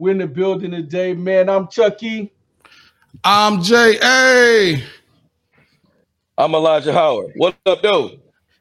[0.00, 1.48] We're in the building today, man.
[1.48, 2.32] I'm Chucky.
[3.24, 4.84] I'm J.A.
[6.38, 7.32] I'm Elijah Howard.
[7.34, 8.12] What up, though?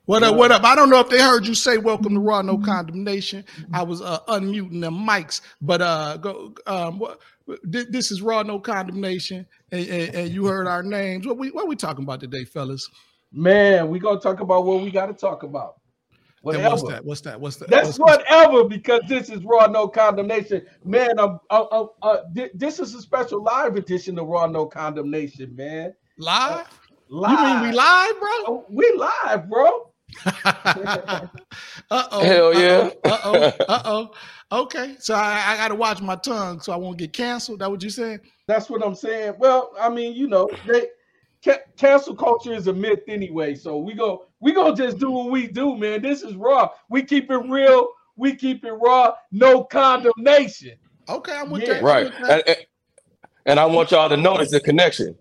[0.06, 0.36] What up?
[0.36, 0.64] What up?
[0.64, 4.02] I don't know if they heard you say "Welcome to Raw No Condemnation." I was
[4.02, 6.56] uh, unmuting the mics, but uh, go.
[6.66, 7.20] Um, what,
[7.62, 11.28] this is Raw No Condemnation, and, and, and, you heard our names.
[11.28, 12.90] What we what we talking about today, fellas?
[13.32, 15.76] Man, we gonna talk about what we got to talk about.
[16.42, 16.70] Whatever.
[16.70, 17.06] What's that?
[17.06, 17.42] What's that?
[17.42, 17.70] What's that?
[17.70, 20.66] That's what's whatever because this is Raw No Condemnation.
[20.86, 22.18] Man, I'm, I'm, I'm uh,
[22.54, 25.94] this is a special live edition of Raw No Condemnation, man.
[26.18, 26.60] Live?
[26.60, 26.64] Uh,
[27.10, 27.32] live.
[27.32, 28.30] You mean we live, bro?
[28.48, 29.92] Oh, we live, bro.
[30.26, 31.28] uh
[31.92, 32.24] oh.
[32.24, 32.92] Hell yeah.
[33.04, 33.54] Uh oh.
[33.68, 34.12] Uh oh.
[34.52, 34.96] Okay.
[35.00, 37.60] So I, I got to watch my tongue so I won't get canceled.
[37.60, 38.20] That what you saying?
[38.48, 39.34] That's what I'm saying.
[39.38, 40.88] Well, I mean, you know, they
[41.44, 43.56] ca- cancel culture is a myth anyway.
[43.56, 46.02] So we go, we gonna just do what we do, man.
[46.02, 46.70] This is raw.
[46.90, 47.90] We keep it real.
[48.16, 49.16] We keep it raw.
[49.32, 50.78] No condemnation.
[51.10, 51.74] Okay, I'm with yeah.
[51.76, 51.84] that.
[51.84, 52.12] Right.
[52.30, 52.44] And,
[53.46, 55.16] and I want y'all to notice the connection.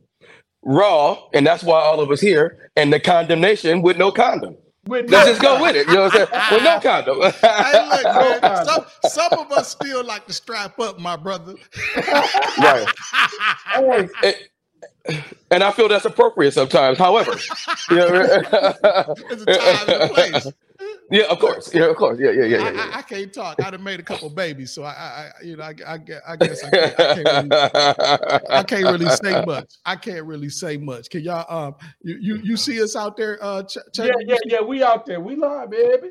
[0.62, 4.56] Raw, and that's why all of us here, and the condemnation with no condom.
[4.86, 5.86] With Let's no just go with it.
[5.88, 6.52] You know what I'm saying?
[6.52, 7.20] With no condom.
[7.20, 11.54] hey, look, man, some, some of us still like to strap up, my brother.
[12.58, 12.86] right.
[14.22, 14.50] It,
[15.50, 16.98] and I feel that's appropriate sometimes.
[16.98, 17.32] However,
[17.90, 20.46] you know, it's a time and a place.
[21.10, 21.72] Yeah, of course.
[21.72, 22.18] Yeah, of course.
[22.18, 22.70] Yeah, yeah, yeah, yeah.
[22.72, 22.90] yeah.
[22.92, 23.62] I, I, can't talk.
[23.62, 26.64] I'd have made a couple babies, so I, I you know, I, I, I guess
[26.64, 29.74] I can't, I can't, really, I can't really say much.
[29.84, 31.08] I can't really say much.
[31.08, 33.38] Can y'all, um, you, you, you see us out there?
[33.40, 34.60] Uh, ch- yeah, yeah, yeah.
[34.60, 35.20] We out there.
[35.20, 36.08] We live, baby.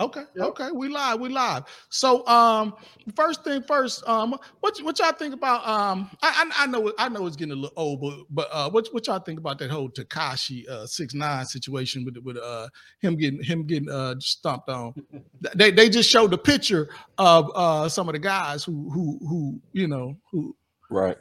[0.00, 0.46] Okay, yep.
[0.48, 1.64] okay, we live, we live.
[1.90, 2.74] So, um,
[3.14, 5.66] first thing first, um, what what y'all think about?
[5.68, 8.70] Um, I I, I know I know it's getting a little old, but but uh,
[8.70, 12.68] what what y'all think about that whole Tekashi uh six nine situation with with uh
[13.00, 14.94] him getting him getting uh stomped on?
[15.54, 19.60] they they just showed the picture of uh some of the guys who who who
[19.72, 20.56] you know who
[20.88, 21.18] right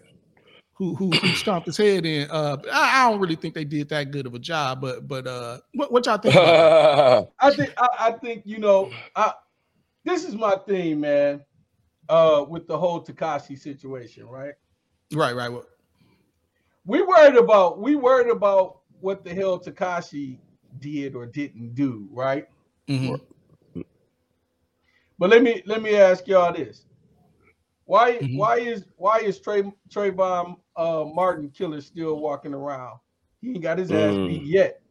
[0.80, 2.32] who who, who stomped his head in.
[2.32, 5.28] Uh, I, I, don't really think they did that good of a job, but but
[5.28, 6.36] uh, what, what y'all think?
[7.40, 9.34] I think I, I, think you know, I
[10.06, 11.44] this is my thing, man.
[12.08, 14.54] Uh, with the whole Tekashi situation, right?
[15.14, 15.52] Right, right.
[16.86, 20.40] We worried about we worried about what the hell Tekashi
[20.80, 22.48] did or didn't do, right?
[22.88, 23.82] Mm-hmm.
[25.20, 26.86] But let me let me ask y'all this:
[27.84, 28.38] Why mm-hmm.
[28.38, 33.00] why is why is Trey Trayvon uh, Martin killer still walking around.
[33.42, 34.28] He ain't got his ass mm.
[34.28, 34.82] beat yet.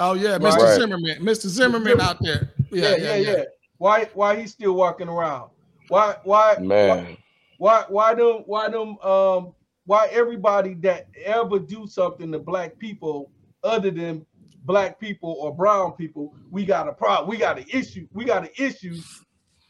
[0.00, 0.58] Oh yeah, Mr.
[0.58, 0.80] Right.
[0.80, 1.46] Zimmerman, Mr.
[1.46, 2.50] Zimmerman out there.
[2.70, 3.30] Yeah, yeah, yeah, yeah.
[3.30, 3.44] yeah.
[3.78, 5.50] Why why he still walking around?
[5.88, 7.16] Why why man?
[7.58, 9.54] Why why them why them um
[9.84, 13.30] why everybody that ever do something to black people
[13.62, 14.26] other than
[14.64, 17.30] black people or brown people, we got a problem.
[17.30, 18.08] We got an issue.
[18.12, 18.96] We got an issue,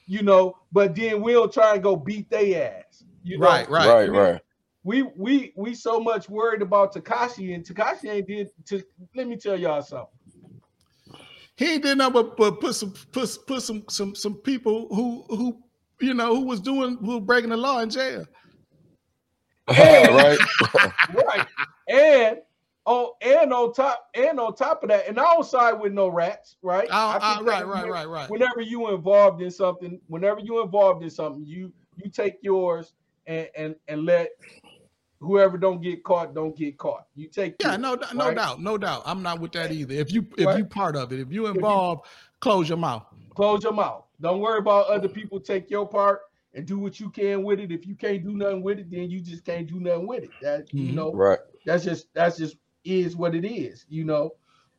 [0.07, 0.57] you know.
[0.73, 3.05] But then we'll try and go beat their ass.
[3.23, 3.47] You know?
[3.47, 4.41] Right, right, right, right
[4.87, 8.81] we we we so much worried about Tekashi and Tekashi ain't did to
[9.17, 10.07] let me tell y'all something.
[11.57, 15.25] He ain't did nothing but, but put some put, put some some some people who
[15.29, 15.59] who
[16.01, 18.25] you know who was doing who were breaking the law in jail.
[19.69, 20.39] And, right,
[21.13, 21.47] right,
[21.89, 22.39] and
[22.85, 26.07] on and on top and on top of that, and I don't side with no
[26.07, 26.87] rats, right?
[26.89, 28.31] Uh, uh, right, right, right, right.
[28.31, 32.93] Whenever you involved in something, whenever you involved in something, you you take yours
[33.27, 34.31] and and and let
[35.27, 37.07] whoever don't get caught don't get caught.
[37.15, 38.37] You take yeah, no, no right?
[38.37, 39.03] doubt, no doubt.
[39.05, 39.95] I'm not with that either.
[39.95, 40.59] If you if right?
[40.59, 43.05] you part of it, if you involved, if you, close your mouth.
[43.35, 44.05] Close your mouth.
[44.21, 45.41] Don't worry about other people.
[45.41, 46.21] Take your part
[46.55, 47.71] and do what you can with it.
[47.71, 50.31] If you can't do nothing with it, then you just can't do nothing with it.
[50.41, 50.79] That mm-hmm.
[50.79, 51.39] you know, right?
[51.67, 54.31] That's just that's just is what it is, you know.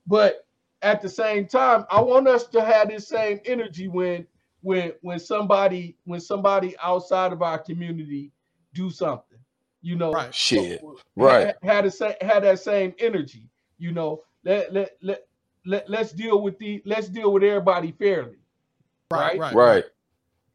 [0.08, 0.48] But
[0.82, 4.26] at the same time, I want us to have this same energy when
[4.62, 8.32] when when somebody when somebody outside of our community
[8.74, 9.27] do something
[9.88, 10.36] you know, right.
[10.36, 10.84] shit,
[11.16, 11.56] right?
[11.64, 13.44] Had, had, had that same energy,
[13.80, 14.22] you know.
[14.44, 15.28] Let let let
[15.66, 18.36] let let's deal with the let's deal with everybody fairly,
[19.10, 19.40] right?
[19.40, 19.56] Right.
[19.56, 19.86] right.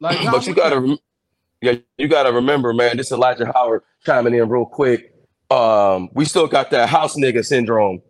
[0.01, 0.99] Like, but you gotta,
[1.63, 2.99] yeah, you gotta remember, man.
[2.99, 5.15] This is Elijah Howard chiming in real quick.
[5.51, 8.03] Um, we still got that house nigga syndrome,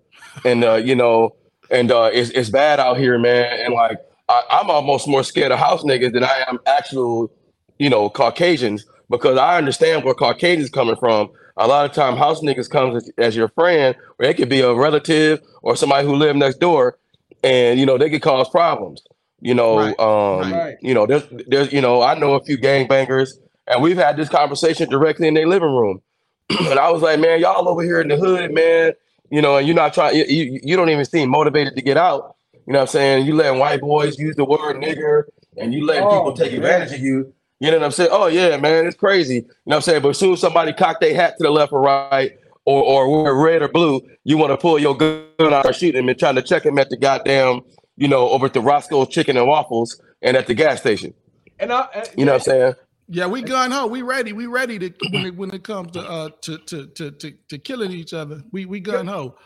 [0.44, 1.36] and uh, you know,
[1.70, 3.60] and uh, it's it's bad out here, man.
[3.60, 3.98] And like,
[4.28, 7.30] I, I'm almost more scared of house niggas than I am actual,
[7.78, 11.30] you know, Caucasians because I understand where Caucasians coming from.
[11.58, 14.62] A lot of time, house niggas comes as, as, your friend, or it could be
[14.62, 16.98] a relative or somebody who live next door,
[17.44, 19.04] and you know they could cause problems.
[19.40, 20.00] You know, right.
[20.00, 20.76] um, right.
[20.80, 23.32] you know, there's, there's, you know, I know a few gangbangers,
[23.66, 26.00] and we've had this conversation directly in their living room,
[26.50, 28.92] and I was like, man, y'all over here in the hood, man,
[29.30, 32.36] you know, and you're not trying, you, you don't even seem motivated to get out.
[32.66, 33.26] You know what I'm saying?
[33.26, 35.24] You letting white boys use the word nigger,
[35.58, 36.62] and you letting oh, people take man.
[36.62, 38.10] advantage of you You know what I'm saying?
[38.10, 39.36] Oh yeah, man, it's crazy.
[39.36, 40.02] You know what I'm saying?
[40.02, 43.22] But as soon as somebody cock their hat to the left or right, or or
[43.22, 46.18] wear red or blue, you want to pull your gun out and shoot him and
[46.18, 47.60] trying to check him at the goddamn,
[47.96, 51.14] you know, over at the Roscoe's Chicken and Waffles and at the gas station.
[51.60, 52.74] And I, and, you know what I'm saying?
[53.06, 53.86] Yeah, we gun ho.
[53.86, 54.32] We ready.
[54.32, 57.58] We ready to when it when it comes to uh to to to to, to
[57.58, 58.42] killing each other.
[58.50, 59.36] We we gun ho.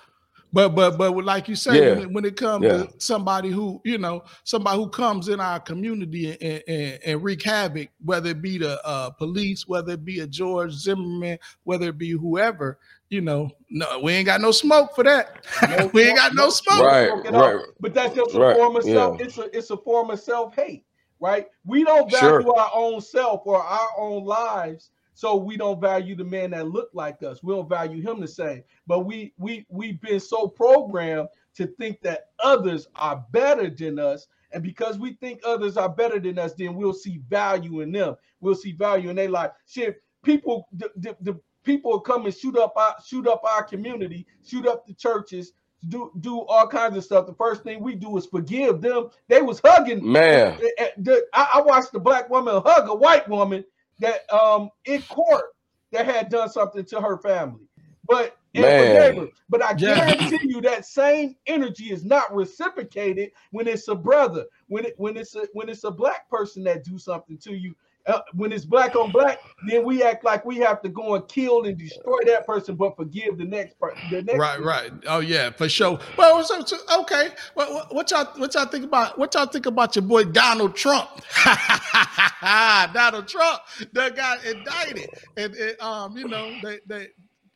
[0.52, 1.90] But but but like you say, yeah.
[1.90, 2.84] when, it, when, it, comes yeah.
[2.84, 7.42] to somebody who you know somebody who comes in our community and, and, and wreak
[7.42, 11.98] havoc, whether it be the uh, police, whether it be a George Zimmerman, whether it
[11.98, 12.78] be whoever,
[13.10, 15.44] you know, no, we ain't got no smoke for that.
[15.68, 16.84] No, we ain't got no smoke.
[16.84, 17.64] Right, right.
[17.80, 18.56] But that's just a right.
[18.56, 19.18] form of self.
[19.18, 19.26] Yeah.
[19.26, 20.84] It's a it's a form of self hate,
[21.20, 21.46] right?
[21.64, 22.58] We don't value sure.
[22.58, 26.90] our own self or our own lives so we don't value the man that look
[26.92, 27.42] like us.
[27.42, 28.62] We don't value him the same.
[28.86, 34.26] But we we we've been so programmed to think that others are better than us.
[34.52, 38.16] And because we think others are better than us, then we'll see value in them.
[38.40, 39.52] We'll see value in their life.
[39.66, 44.26] Shit, people, the, the, the people come and shoot up our shoot up our community,
[44.44, 45.54] shoot up the churches,
[45.88, 47.26] do do all kinds of stuff.
[47.26, 49.08] The first thing we do is forgive them.
[49.28, 50.12] They was hugging.
[50.12, 53.64] Man, eh, eh, I, I watched the black woman hug a white woman
[54.00, 55.44] that um in court
[55.92, 57.66] that had done something to her family.
[58.08, 59.28] But Man.
[59.50, 64.86] but I guarantee you that same energy is not reciprocated when it's a brother, when
[64.86, 67.74] it when it's a when it's a black person that do something to you
[68.06, 71.26] uh, when it's black on black, then we act like we have to go and
[71.28, 74.00] kill and destroy that person, but forgive the next person.
[74.12, 74.64] right, person.
[74.64, 74.92] right.
[75.06, 75.98] Oh yeah, for sure.
[76.16, 77.30] Well, so, so, okay.
[77.54, 81.08] What, what, y'all what y'all think about what y'all think about your boy Donald Trump?
[82.92, 83.60] Donald Trump
[83.92, 87.08] that got indicted, and, and um, you know, they they.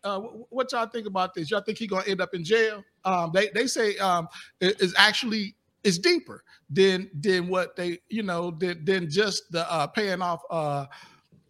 [0.03, 0.19] Uh,
[0.49, 1.51] what y'all think about this?
[1.51, 2.83] Y'all think he gonna end up in jail?
[3.05, 4.29] Um, they they say um,
[4.61, 5.55] it is actually
[5.85, 10.43] is deeper than than what they you know than, than just the uh, paying off
[10.51, 10.87] uh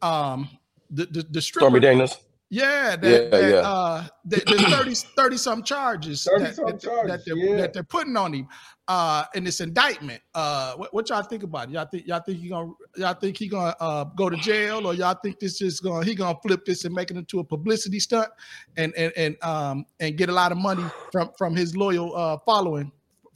[0.02, 0.48] um
[0.90, 1.64] the the, the stripper.
[1.64, 2.18] Stormy Daniels.
[2.52, 3.56] Yeah, that, yeah, that, yeah.
[3.58, 7.56] Uh, that, there's 30, 30 some charges, 30 that, some that, charges that, they're, yeah.
[7.58, 8.48] that they're putting on him
[8.88, 10.20] uh, in this indictment.
[10.34, 11.74] Uh, what, what, y'all think about it?
[11.74, 14.94] Y'all think y'all think he gonna y'all think he gonna uh, go to jail, or
[14.94, 18.00] y'all think this is gonna he gonna flip this and make it into a publicity
[18.00, 18.28] stunt
[18.76, 22.36] and and and um and get a lot of money from from his loyal uh,
[22.44, 22.90] following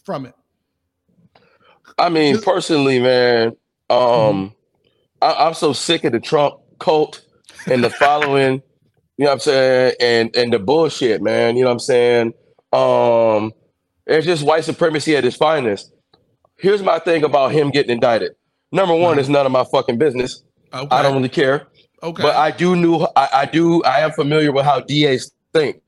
[0.05, 0.35] from it?
[1.99, 3.49] I mean, personally, man,
[3.91, 4.55] um, mm-hmm.
[5.23, 7.25] I, am so sick of the Trump cult
[7.67, 8.63] and the following.
[9.17, 9.95] you know what I'm saying?
[10.01, 11.57] And and the bullshit, man.
[11.57, 12.35] You know what I'm saying?
[12.73, 13.53] Um,
[14.07, 15.93] it's just white supremacy at its finest.
[16.57, 18.33] Here's my thing about him getting indicted.
[18.73, 19.21] Number one, mm-hmm.
[19.21, 20.43] it's none of my fucking business.
[20.73, 20.89] Okay.
[20.91, 21.69] I don't really care.
[22.03, 22.23] Okay.
[22.23, 25.81] But I do knew I, I do I am familiar with how DAs think.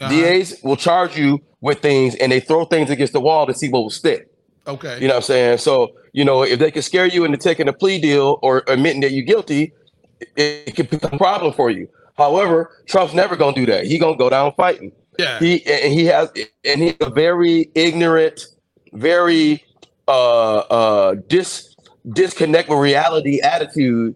[0.00, 0.10] Uh-huh.
[0.10, 3.68] DAs will charge you with things and they throw things against the wall to see
[3.68, 4.28] what will stick.
[4.66, 4.98] Okay.
[5.00, 5.58] You know what I'm saying?
[5.58, 9.00] So, you know, if they can scare you into taking a plea deal or admitting
[9.02, 9.72] that you're guilty,
[10.20, 11.88] it, it could become a problem for you.
[12.16, 13.86] However, Trump's never gonna do that.
[13.86, 14.92] He gonna go down fighting.
[15.18, 15.38] Yeah.
[15.38, 16.30] He and he has
[16.64, 18.46] and he's a very ignorant,
[18.92, 19.64] very
[20.08, 21.74] uh uh dis
[22.12, 24.14] disconnect with reality attitude,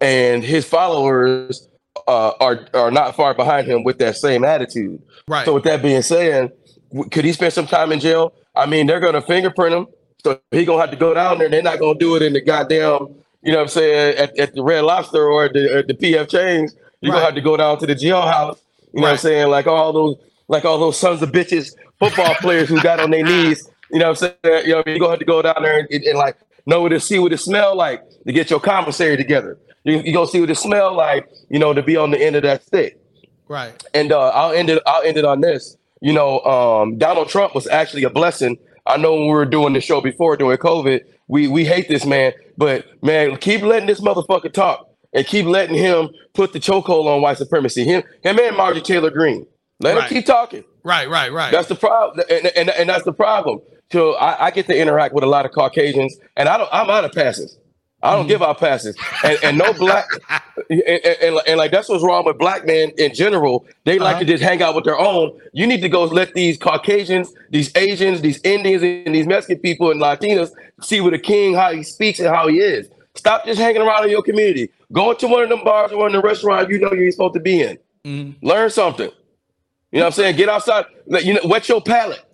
[0.00, 1.68] and his followers
[2.06, 5.02] uh, are are not far behind him with that same attitude.
[5.28, 5.44] Right.
[5.44, 6.52] So with that being said,
[7.10, 8.32] could he spend some time in jail?
[8.54, 9.86] I mean, they're gonna fingerprint him,
[10.22, 11.48] so he gonna have to go down there.
[11.48, 14.54] They're not gonna do it in the goddamn, you know what I'm saying, at, at
[14.54, 16.74] the Red Lobster or the, at the PF Chang's.
[17.00, 17.18] You're right.
[17.18, 18.58] gonna have to go down to the jailhouse.
[18.92, 19.10] You know right.
[19.10, 19.48] what I'm saying?
[19.48, 20.16] Like all those,
[20.48, 23.68] like all those sons of bitches football players who got on their knees.
[23.90, 24.66] You know what I'm saying?
[24.66, 26.90] You know, you're gonna have to go down there and, and, and like know what
[26.90, 29.58] to see what it smell like to get your commissary together.
[29.84, 32.36] You, you gonna see what it smell like, you know, to be on the end
[32.36, 33.00] of that stick.
[33.48, 33.82] Right.
[33.94, 34.82] And uh, I'll end it.
[34.86, 38.58] I'll end it on this you know, um, Donald Trump was actually a blessing.
[38.86, 42.04] I know when we were doing the show before during COVID, we we hate this
[42.04, 47.06] man, but man, keep letting this motherfucker talk and keep letting him put the chokehold
[47.06, 47.84] on white supremacy.
[47.84, 49.46] Him, him, and Marjorie Taylor Greene.
[49.78, 50.10] Let right.
[50.10, 50.64] him keep talking.
[50.82, 51.52] Right, right, right.
[51.52, 53.60] That's the problem, and, and, and that's the problem.
[53.92, 56.68] So I, I, get to interact with a lot of Caucasians, and I don't.
[56.72, 57.58] I'm out of passes.
[58.02, 60.08] I don't give out passes, and, and no black,
[60.68, 63.64] and, and, and, like that's what's wrong with black men in general.
[63.84, 64.20] They like uh-huh.
[64.20, 65.38] to just hang out with their own.
[65.52, 69.92] You need to go let these Caucasians, these Asians, these Indians, and these Mexican people
[69.92, 72.88] and Latinos see what a king how he speaks and how he is.
[73.14, 74.70] Stop just hanging around in your community.
[74.90, 77.34] Go into one of them bars or one of the restaurants you know you're supposed
[77.34, 77.78] to be in.
[78.04, 79.10] mm Learn something.
[79.92, 80.36] You know what I'm saying?
[80.36, 80.86] Get outside.
[81.06, 82.24] You know, wet your palate.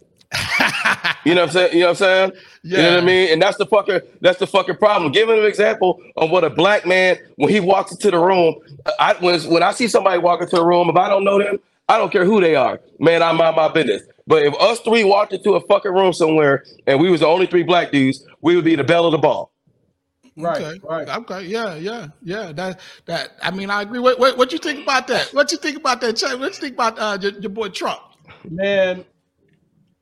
[1.24, 1.72] You know what I'm saying?
[1.74, 2.32] You know what I'm saying?
[2.62, 2.76] Yeah.
[2.76, 3.32] You know what I mean?
[3.32, 5.12] And that's the fucking that's the fucking problem.
[5.12, 8.56] Give him an example of what a black man when he walks into the room.
[8.98, 11.58] I when when I see somebody walk into the room, if I don't know them,
[11.88, 12.80] I don't care who they are.
[12.98, 14.02] Man, I mind my business.
[14.26, 17.46] But if us three walked into a fucking room somewhere and we was the only
[17.46, 19.52] three black dudes, we would be the belle of the ball.
[20.36, 20.80] Right, okay.
[20.88, 21.08] right.
[21.08, 22.52] Okay, yeah, yeah, yeah.
[22.52, 23.98] That that I mean, I agree.
[23.98, 25.34] What, what, what you think about that?
[25.34, 26.20] What you think about that?
[26.20, 28.00] What you think about uh, your, your boy Trump?
[28.48, 29.04] Man,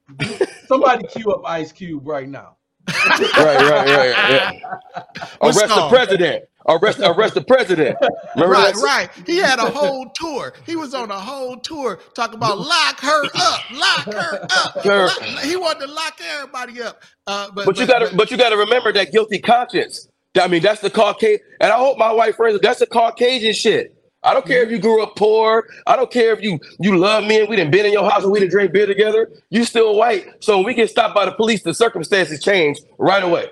[0.66, 2.56] somebody cue up Ice Cube right now.
[2.88, 4.30] right, right, right.
[4.30, 4.78] Yeah.
[5.42, 6.44] Arrest the president.
[6.68, 7.96] Arrest, arrest the president.
[8.34, 8.82] Remember right, that?
[8.82, 9.26] right.
[9.26, 10.52] He had a whole tour.
[10.66, 14.84] He was on a whole tour talking about lock her up, lock her up.
[14.84, 17.02] Lock, he wanted to lock everybody up.
[17.28, 20.08] Uh, but, but, but you got to, but you got to remember that guilty conscience.
[20.40, 23.95] I mean, that's the Caucasian, and I hope my white friends, that's the Caucasian shit.
[24.22, 25.66] I don't care if you grew up poor.
[25.86, 28.24] I don't care if you you love me and we didn't been in your house
[28.24, 29.30] and we didn't drink beer together.
[29.50, 30.44] You still white.
[30.44, 33.48] So when we get stopped by the police, the circumstances change right away.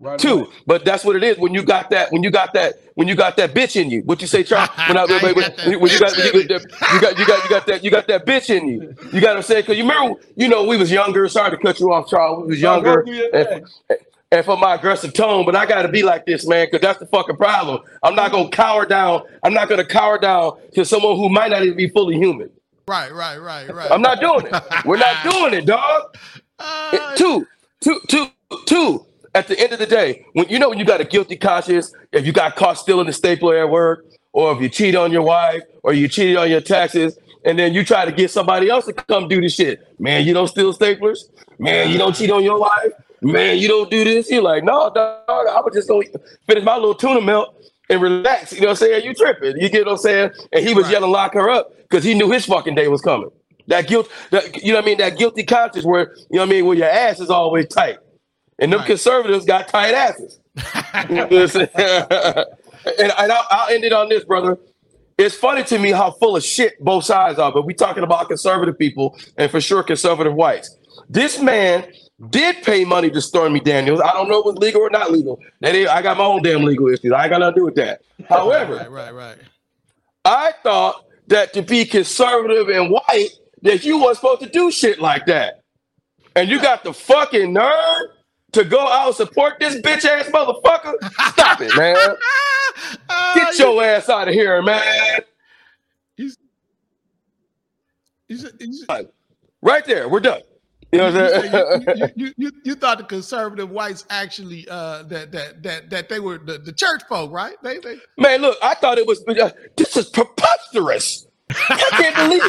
[0.00, 0.46] Right Two, away.
[0.66, 3.14] but that's what it is when you got that when you got that when you
[3.16, 4.02] got that bitch in you.
[4.02, 4.70] What you say, Charles?
[4.88, 7.50] When, I, when, when, when you got when you, got, you got you got you
[7.50, 8.94] got that you got that bitch in you.
[9.12, 11.28] You got to say because you remember you know we was younger.
[11.28, 12.42] Sorry to cut you off, Charles.
[12.44, 13.02] We was younger.
[13.34, 13.66] And,
[14.32, 16.98] and for my aggressive tone, but I got to be like this, man, because that's
[17.00, 17.80] the fucking problem.
[18.02, 19.22] I'm not gonna cower down.
[19.42, 22.50] I'm not gonna cower down to someone who might not even be fully human.
[22.86, 23.90] Right, right, right, right.
[23.90, 24.84] I'm not doing it.
[24.84, 26.16] We're not doing it, dog.
[26.58, 27.46] Uh, two,
[27.80, 28.26] two, two,
[28.66, 29.06] two.
[29.34, 31.92] At the end of the day, when you know when you got a guilty conscience,
[32.12, 35.22] if you got caught stealing the stapler at work, or if you cheat on your
[35.22, 38.86] wife, or you cheated on your taxes, and then you try to get somebody else
[38.86, 39.86] to come do the shit.
[40.00, 41.30] Man, you don't steal staplers.
[41.60, 44.30] Man, you don't cheat on your wife man, you don't do this.
[44.30, 46.04] You're like, no, dog, I was just gonna
[46.46, 47.54] finish my little tuna melt
[47.88, 48.52] and relax.
[48.52, 49.04] You know what I'm saying?
[49.04, 49.60] You tripping.
[49.60, 50.30] You get what I'm saying?
[50.52, 50.92] And he was right.
[50.92, 53.30] yelling, lock her up, because he knew his fucking day was coming.
[53.66, 54.98] That guilt, that, you know what I mean?
[54.98, 57.98] That guilty conscience where, you know what I mean, where your ass is always tight.
[58.58, 58.86] And them right.
[58.86, 60.40] conservatives got tight asses.
[61.08, 61.26] you know
[62.84, 64.58] and, and I'll, I'll end it on this, brother.
[65.18, 68.28] It's funny to me how full of shit both sides are, but we talking about
[68.28, 70.76] conservative people and for sure conservative whites.
[71.08, 71.92] This man
[72.28, 74.00] did pay money to Stormy Daniels.
[74.00, 75.40] I don't know if it was legal or not legal.
[75.60, 77.12] That is, I got my own damn legal issues.
[77.12, 78.02] I ain't got nothing to do with that.
[78.28, 79.38] However, right, right, right.
[80.24, 83.30] I thought that to be conservative and white,
[83.62, 85.62] that you weren't supposed to do shit like that.
[86.36, 88.02] And you got the fucking nerve
[88.52, 90.94] to go out and support this bitch ass motherfucker?
[91.32, 91.96] Stop it, man.
[93.08, 95.20] Uh, Get your ass out of here, man.
[96.16, 96.36] He's,
[98.28, 98.86] he's, he's,
[99.62, 100.42] right there, we're done.
[100.92, 102.12] You know what I'm saying?
[102.16, 106.18] You, you, you, you, thought the conservative whites actually uh, that that that that they
[106.18, 107.54] were the, the church folk, right?
[107.62, 107.98] They, they...
[108.18, 111.26] Man, look, I thought it was uh, this is preposterous.
[111.50, 112.42] I can't believe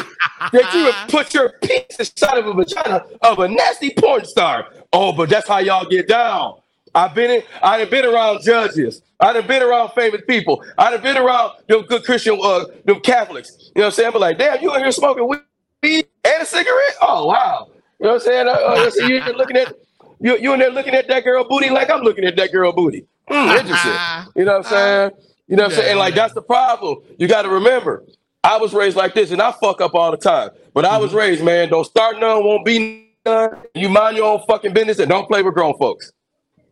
[0.52, 4.68] that you would put your penis inside of a vagina of a nasty porn star.
[4.92, 6.58] Oh, but that's how y'all get down.
[6.94, 9.02] I've been in, I have been around judges.
[9.18, 10.64] I have been around famous people.
[10.76, 13.56] I have been around them good Christian, uh, them Catholics.
[13.58, 14.10] You know what I'm saying?
[14.12, 16.96] But like, damn, you in here smoking weed and a cigarette?
[17.00, 17.71] Oh wow.
[18.02, 18.48] You know what I'm saying?
[18.48, 19.74] Uh, uh, so you looking at
[20.18, 22.72] you you in there looking at that girl booty like I'm looking at that girl
[22.72, 23.06] booty.
[23.30, 23.92] Mm, interesting.
[24.34, 25.10] You know what I'm saying?
[25.46, 25.90] You know what I'm saying?
[25.90, 26.98] And like that's the problem.
[27.16, 28.02] You got to remember,
[28.42, 30.50] I was raised like this, and I fuck up all the time.
[30.74, 31.18] But I was mm-hmm.
[31.18, 31.68] raised, man.
[31.68, 33.50] Don't start none, won't be none.
[33.76, 36.10] You mind your own fucking business and don't play with grown folks.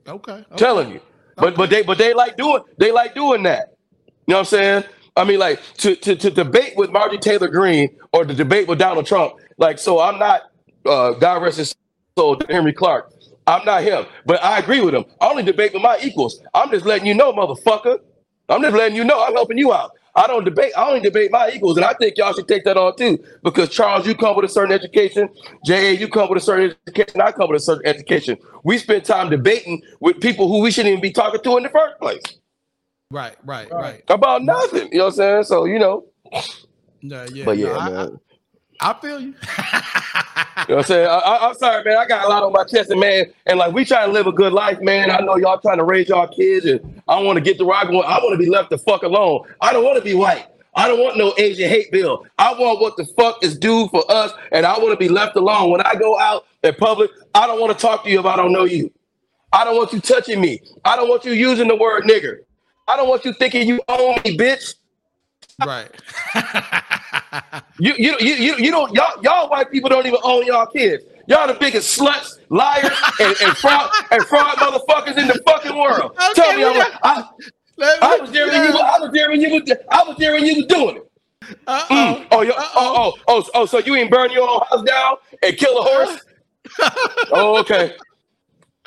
[0.09, 0.33] Okay.
[0.33, 0.57] okay.
[0.57, 1.01] Telling you.
[1.37, 1.57] But okay.
[1.57, 3.69] but they but they like doing they like doing that.
[4.27, 4.85] You know what I'm saying?
[5.17, 8.81] I mean, like to to to debate with Marjorie Taylor Greene or to debate with
[8.81, 9.35] Donald Trump.
[9.59, 10.50] Like, so I'm not
[10.87, 11.75] uh, God rest his
[12.17, 13.13] soul, Henry Clark.
[13.47, 15.05] I'm not him, but I agree with him.
[15.21, 16.41] I only debate with my equals.
[16.55, 17.99] I'm just letting you know, motherfucker.
[18.49, 19.93] I'm just letting you know I'm helping you out.
[20.15, 20.73] I don't debate.
[20.77, 23.23] I only debate my equals, and I think y'all should take that on too.
[23.43, 25.29] Because Charles, you come with a certain education.
[25.65, 27.21] Ja, you come with a certain education.
[27.21, 28.37] I come with a certain education.
[28.65, 31.69] We spend time debating with people who we shouldn't even be talking to in the
[31.69, 32.23] first place.
[33.13, 34.03] Right, right, right.
[34.09, 34.89] About nothing.
[34.93, 35.45] You know what I'm saying?
[35.45, 36.07] So you know.
[37.03, 38.21] No, yeah, but yeah, no, man.
[38.81, 39.35] I, feel you.
[40.69, 41.09] You know what I'm saying?
[41.09, 41.97] I, am sorry, man.
[41.97, 44.27] I got a lot on my chest, and man, and like we trying to live
[44.27, 45.11] a good life, man.
[45.11, 47.89] I know y'all trying to raise y'all kids, and I want to get the rock
[47.89, 48.05] going.
[48.07, 49.47] I want to be left the fuck alone.
[49.61, 50.47] I don't want to be white.
[50.75, 52.27] I don't want no Asian hate bill.
[52.39, 55.35] I want what the fuck is due for us, and I want to be left
[55.37, 55.71] alone.
[55.71, 58.37] When I go out in public, I don't want to talk to you if I
[58.37, 58.93] don't know you.
[59.53, 60.61] I don't want you touching me.
[60.85, 62.41] I don't want you using the word nigger.
[62.87, 64.75] I don't want you thinking you own me, bitch.
[65.67, 65.91] Right.
[67.79, 71.05] you, you you you you don't y'all y'all white people don't even own y'all kids.
[71.27, 72.91] Y'all the biggest sluts, liars,
[73.21, 76.13] and, and fraud and fraud motherfuckers in the fucking world.
[76.13, 79.41] Okay, Tell me, I, I, I, was there when you were, I was there when
[79.41, 81.11] you was I was there when you was doing it.
[81.67, 81.95] Uh-oh.
[81.95, 82.27] Mm.
[82.33, 85.79] Oh, oh, oh, oh, oh, so you ain't burn your own house down and kill
[85.79, 86.21] a horse?
[87.33, 87.95] oh, okay.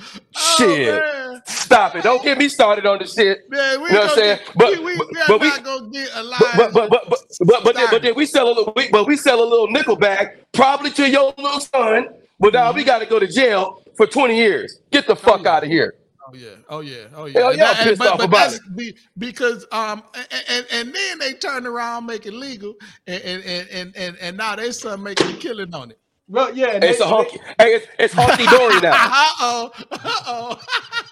[0.01, 1.03] Oh, shit.
[1.03, 1.41] Man.
[1.45, 2.03] Stop it.
[2.03, 3.49] Don't get me started on the shit.
[3.49, 4.39] Man, we you know what I'm saying?
[4.39, 4.97] Get, but, we, we,
[5.27, 6.39] but, we, gonna get a line.
[6.55, 9.07] But but but but but, but, then, but then we sell a little we, but
[9.07, 12.09] we sell a little nickel bag probably to your little son.
[12.39, 12.77] But now mm-hmm.
[12.77, 14.79] we gotta go to jail for 20 years.
[14.91, 15.95] Get the fuck out of here.
[16.25, 17.39] Oh yeah, oh yeah, oh yeah.
[17.39, 18.61] Hell yeah, pissed but, off but about it.
[18.75, 22.73] Be, because um and, and, and then they turn around make it legal
[23.07, 25.99] and and and and, and now they start making a killing on it.
[26.33, 27.39] Well, yeah, it's they, a honky.
[27.59, 28.93] They, hey, it's, it's honky dory now.
[28.95, 30.57] uh oh, uh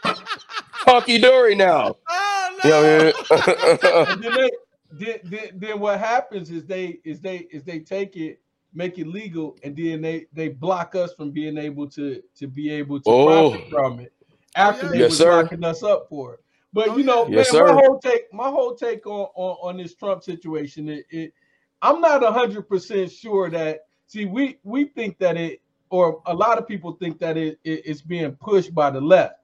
[0.03, 0.15] oh.
[0.87, 1.95] honky dory now.
[2.09, 2.69] Oh no.
[2.69, 4.21] You know what I mean?
[4.21, 4.51] then, they,
[5.05, 8.41] then, then, then what happens is they is they is they take it
[8.73, 12.71] make it legal, and then they they block us from being able to to be
[12.71, 13.51] able to oh.
[13.51, 14.13] profit from it
[14.55, 16.39] after they yes, were locking us up for it.
[16.73, 19.77] But oh, you know, yes, man, my whole take my whole take on on, on
[19.77, 21.33] this Trump situation, it, it
[21.81, 26.57] I'm not hundred percent sure that see we we think that it or a lot
[26.57, 29.35] of people think that it, it it's being pushed by the left.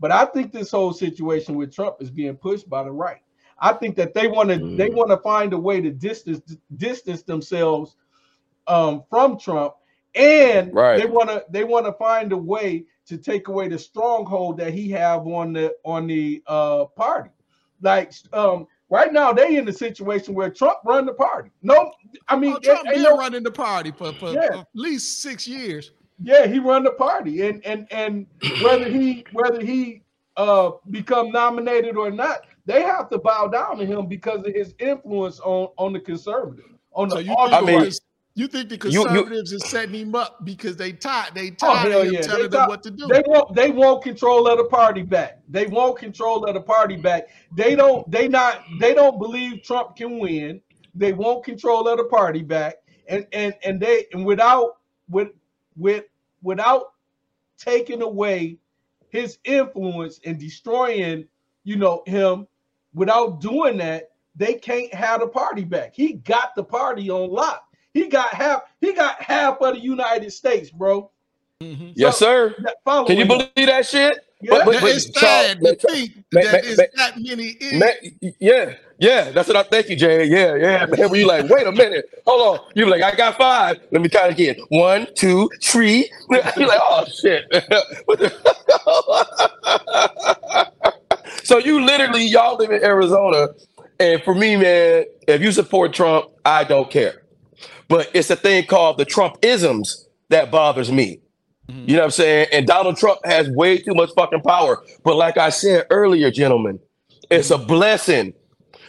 [0.00, 3.22] But I think this whole situation with Trump is being pushed by the right.
[3.58, 4.76] I think that they want to mm.
[4.76, 7.96] they want to find a way to distance distance themselves
[8.66, 9.74] um, from Trump,
[10.14, 10.98] and right.
[10.98, 14.72] they want to they want to find a way to take away the stronghold that
[14.72, 17.30] he have on the on the uh, party.
[17.80, 21.50] Like um, right now, they in the situation where Trump run the party.
[21.62, 21.92] No,
[22.28, 24.48] I mean oh, Trump been no, running the party for, for, yeah.
[24.48, 25.92] for at least six years.
[26.22, 28.26] Yeah, he run the party, and and and
[28.62, 30.02] whether he whether he
[30.36, 34.74] uh become nominated or not, they have to bow down to him because of his
[34.78, 37.24] influence on on the conservative on the.
[37.24, 37.90] So I mean,
[38.36, 41.54] you think the conservatives you, you, are setting him up because they tired they oh,
[41.54, 42.20] tired oh, of him yeah.
[42.20, 43.06] telling they them what to do.
[43.06, 45.40] They won't they won't control of the party back.
[45.48, 47.28] They won't control of the party back.
[47.56, 50.60] They don't they not they don't believe Trump can win.
[50.94, 52.76] They won't control of the party back.
[53.08, 55.28] And and and they and without with
[55.76, 56.04] with
[56.42, 56.92] without
[57.56, 58.58] taking away
[59.10, 61.24] his influence and destroying,
[61.62, 62.48] you know, him,
[62.94, 65.94] without doing that, they can't have the party back.
[65.94, 67.63] He got the party on lock.
[67.94, 68.62] He got half.
[68.80, 71.10] He got half of the United States, bro.
[71.62, 71.86] Mm-hmm.
[71.86, 72.54] So, yes, sir.
[73.06, 74.18] Can you believe that shit?
[74.40, 74.50] Yeah.
[74.50, 78.34] But, but, but it's sad to think that it's that many idiots.
[78.40, 80.24] yeah, yeah, that's what I thank you, Jay.
[80.26, 81.08] Yeah, yeah, man.
[81.08, 82.66] When you like, wait a minute, hold on.
[82.74, 83.80] You like, I got five.
[83.90, 84.56] Let me count again.
[84.68, 86.10] One, two, three.
[86.30, 87.50] You're like, oh shit.
[91.44, 93.48] so you literally, y'all live in Arizona,
[93.98, 97.23] and for me, man, if you support Trump, I don't care.
[97.88, 101.20] But it's a thing called the Trump isms that bothers me.
[101.68, 101.88] Mm-hmm.
[101.88, 102.48] You know what I'm saying?
[102.52, 104.82] And Donald Trump has way too much fucking power.
[105.02, 106.78] But like I said earlier, gentlemen,
[107.30, 108.34] it's a blessing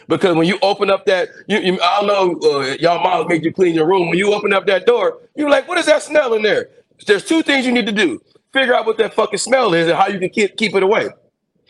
[0.08, 2.06] because when you open up that, you, you I don't
[2.42, 4.08] know, uh, y'all mom made you clean your room.
[4.08, 6.68] When you open up that door, you're like, what is that smell in there?
[7.06, 8.20] There's two things you need to do:
[8.52, 11.08] figure out what that fucking smell is and how you can keep keep it away.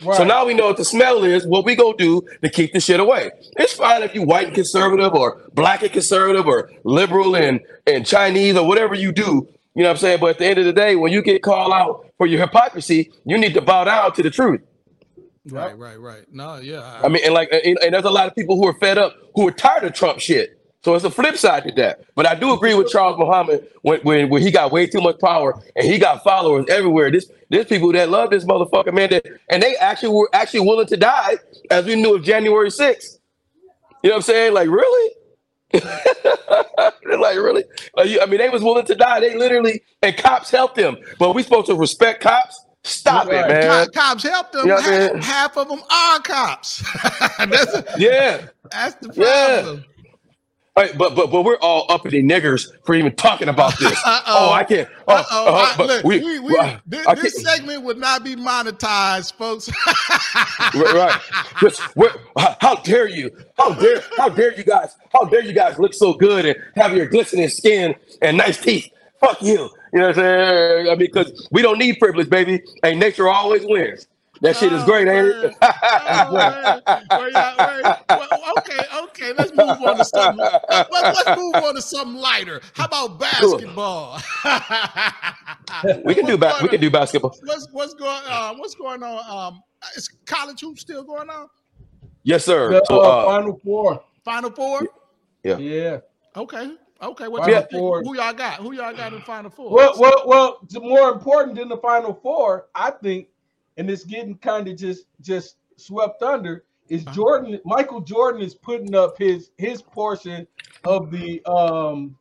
[0.02, 0.16] Right.
[0.16, 2.80] So now we know what the smell is, what we go do to keep the
[2.80, 3.30] shit away.
[3.56, 8.04] It's fine if you white and conservative or black and conservative or liberal and, and
[8.04, 9.48] Chinese or whatever you do.
[9.74, 10.20] You know what I'm saying?
[10.20, 13.10] But at the end of the day, when you get called out for your hypocrisy,
[13.24, 14.60] you need to bow down to the truth.
[15.48, 16.24] Right, right, right.
[16.32, 16.80] No, yeah.
[16.80, 18.98] I, I mean, and like, and, and there's a lot of people who are fed
[18.98, 20.55] up, who are tired of Trump shit.
[20.86, 22.04] So it's a flip side to that.
[22.14, 25.18] But I do agree with Charles Muhammad when, when, when he got way too much
[25.18, 27.10] power and he got followers everywhere.
[27.10, 29.10] This there's people that love this motherfucker, man.
[29.10, 31.38] That, and they actually were actually willing to die,
[31.72, 33.18] as we knew of January 6th.
[34.04, 34.54] You know what I'm saying?
[34.54, 35.14] Like, really?
[35.74, 37.64] like, really?
[37.96, 39.18] Like, I mean, they was willing to die.
[39.18, 40.98] They literally, and cops helped them.
[41.18, 42.64] But we supposed to respect cops?
[42.84, 43.44] Stop right.
[43.44, 43.88] it, man.
[43.90, 44.68] Cops helped them.
[44.68, 46.84] You know half, half, of them are cops.
[47.38, 48.46] that's a, yeah.
[48.70, 49.78] That's the problem.
[49.78, 49.95] Yeah.
[50.76, 53.98] Right, but but but we're all uppity niggers for even talking about this.
[54.04, 54.86] oh, I can't.
[55.08, 59.34] Oh, uh, I, look, we, we, we uh, this, this segment would not be monetized,
[59.34, 59.70] folks.
[60.74, 61.18] right.
[61.62, 61.80] Just,
[62.60, 63.30] how dare you?
[63.56, 64.96] How dare how dare you guys?
[65.12, 68.90] How dare you guys look so good and have your glistening skin and nice teeth?
[69.18, 69.70] Fuck you.
[69.94, 70.86] You know what I'm saying?
[70.88, 72.62] I mean, because we don't need privilege, baby.
[72.82, 74.08] And nature always wins.
[74.42, 75.56] That shit is great, ain't it?
[78.10, 78.84] oh, okay,
[79.16, 79.32] okay.
[79.36, 80.38] Let's move on to something.
[80.70, 82.60] Let's, let's move on to something lighter.
[82.74, 84.20] How about basketball?
[86.04, 87.36] we can do ba- we can do basketball.
[87.44, 88.54] What's what's going on?
[88.54, 89.52] Uh, what's going on?
[89.54, 89.62] Um,
[89.96, 91.48] is college hoops still going on?
[92.22, 92.70] Yes, sir.
[92.70, 94.04] The, so, uh, uh, Final Four.
[94.24, 94.88] Final Four.
[95.44, 95.58] Yeah.
[95.58, 95.98] Yeah.
[96.36, 96.76] Okay.
[97.02, 98.54] Okay, what y'all who y'all got?
[98.54, 99.70] Who y'all got in Final Four?
[99.70, 100.58] Well, well, well.
[100.80, 103.28] More important than the Final Four, I think
[103.76, 107.04] and it's getting kind of just just swept under is.
[107.06, 110.46] Jordan Michael Jordan is putting up his his portion
[110.84, 112.16] of the um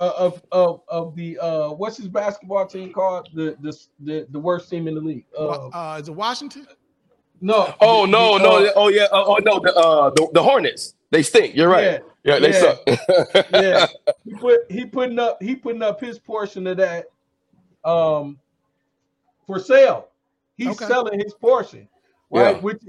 [0.00, 4.38] uh, of of of the uh what's his basketball team called the the the, the
[4.38, 6.66] worst team in the league uh, uh is it Washington
[7.40, 10.42] no oh no the, no uh, oh yeah oh, oh no the uh the, the
[10.42, 12.60] Hornets they stink you're right yeah, yeah they yeah.
[12.60, 13.86] suck yeah
[14.24, 17.06] he put he putting up he putting up his portion of that
[17.84, 18.38] um
[19.46, 20.08] for sale
[20.56, 20.86] He's okay.
[20.86, 21.88] selling his portion,
[22.30, 22.54] right?
[22.56, 22.60] Yeah.
[22.60, 22.82] Which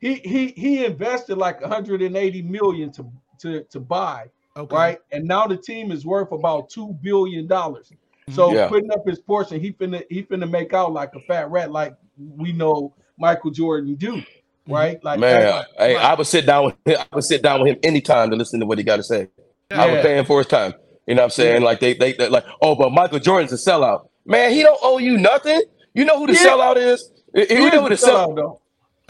[0.00, 4.74] he he he invested like 180 million to to to buy, okay.
[4.74, 4.98] right?
[5.12, 7.92] And now the team is worth about two billion dollars.
[8.30, 8.68] So yeah.
[8.68, 11.94] putting up his portion, he finna he finna make out like a fat rat, like
[12.18, 14.72] we know Michael Jordan do, mm-hmm.
[14.72, 15.02] right?
[15.02, 17.70] Like man, like, hey, I would sit down with him, I would sit down with
[17.70, 19.28] him anytime to listen to what he got to say.
[19.70, 19.82] Yeah.
[19.82, 20.74] I would pay him for his time.
[21.06, 21.62] You know what I'm saying?
[21.62, 24.08] Like they, they they like, oh, but Michael Jordan's a sellout.
[24.26, 25.62] Man, he don't owe you nothing.
[25.94, 26.44] You know who the yeah.
[26.44, 27.10] sellout is?
[27.34, 28.60] You, you know who the sellout, sellout though.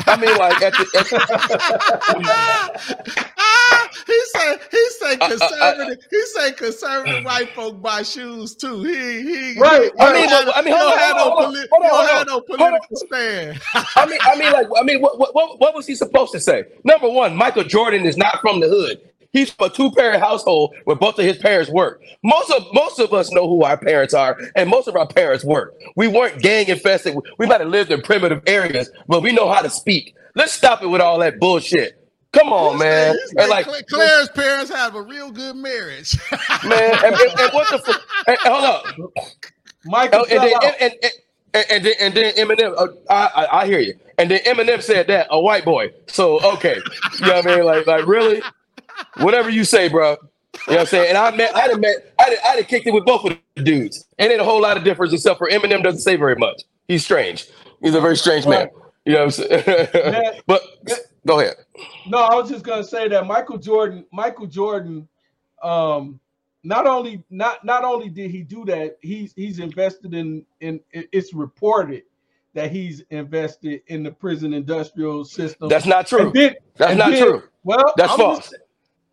[0.07, 1.19] I mean, like at the, at the
[4.07, 6.05] he said he said uh, uh, uh, conservative.
[6.11, 8.83] he said conservative white folk buy shoes too.
[8.85, 9.91] He he right.
[9.99, 13.61] I mean, I mean, hold on, hold on, hold on, hold on, no political stand.
[13.97, 16.65] I mean, I mean, like, I mean, what, what what was he supposed to say?
[16.85, 19.01] Number one, Michael Jordan is not from the hood.
[19.33, 22.03] He's from a two-parent household where both of his parents work.
[22.23, 25.45] Most of most of us know who our parents are, and most of our parents
[25.45, 25.75] work.
[25.97, 27.17] We weren't gang infested.
[27.39, 30.15] We might have lived in primitive areas, but we know how to speak.
[30.35, 31.95] Let's stop it with all that bullshit.
[32.33, 33.17] Come on, man.
[33.37, 36.17] and like Claire's parents have a real good marriage.
[36.65, 38.03] man, and, and, and what the fuck?
[38.43, 38.85] hold up.
[39.85, 40.95] Michael and, then, and,
[41.55, 43.95] and, and, then, and then Eminem, uh, I, I, I hear you.
[44.19, 45.93] And then Eminem said that a white boy.
[46.09, 46.77] So okay,
[47.21, 47.65] you know what I mean?
[47.65, 48.43] Like, like really?
[49.19, 50.17] Whatever you say, bro.
[50.67, 51.09] You know what I'm saying?
[51.11, 53.39] And I met, I had met, I had, I had kicked it with both of
[53.55, 54.07] the dudes.
[54.19, 56.63] And ain't a whole lot of difference except for Eminem doesn't say very much.
[56.89, 57.49] He's strange.
[57.81, 58.69] He's a very strange man.
[59.05, 60.41] You know what I'm saying?
[60.47, 60.63] but
[61.27, 61.57] go ahead.
[62.07, 65.09] No, I was just gonna say that Michael Jordan, Michael Jordan,
[65.63, 66.21] um,
[66.65, 71.33] not only not not only did he do that, he's he's invested in in it's
[71.33, 72.03] reported
[72.55, 75.69] that he's invested in the prison industrial system.
[75.69, 76.33] That's not true.
[76.35, 77.43] Then, that's not then, true.
[77.63, 78.51] Well, that's I'm false.
[78.51, 78.57] Just,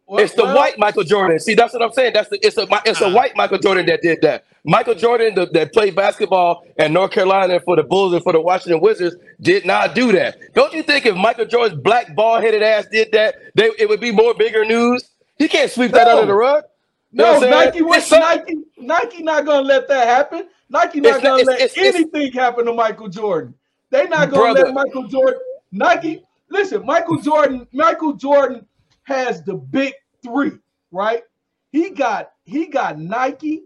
[0.07, 1.39] well, it's the well, white Michael Jordan.
[1.39, 2.13] See, that's what I'm saying.
[2.13, 3.13] That's the, it's a it's a ah.
[3.13, 4.45] white Michael Jordan that did that.
[4.63, 8.39] Michael Jordan the, that played basketball in North Carolina for the Bulls and for the
[8.41, 10.37] Washington Wizards did not do that.
[10.53, 13.99] Don't you think if Michael Jordan's black ball headed ass did that, they, it would
[13.99, 15.09] be more bigger news?
[15.37, 15.97] He can't sweep no.
[15.97, 16.63] that under the rug.
[17.11, 20.49] You no, Nike, what, Nike, Nike not gonna let that happen.
[20.69, 23.53] Nike not it's, gonna it's, let it's, anything happen to Michael Jordan.
[23.89, 24.65] They not gonna brother.
[24.65, 25.39] let Michael Jordan.
[25.71, 27.67] Nike, listen, Michael Jordan.
[27.71, 28.65] Michael Jordan
[29.05, 30.51] has the big three,
[30.91, 31.23] right?
[31.71, 33.63] He got he got Nike,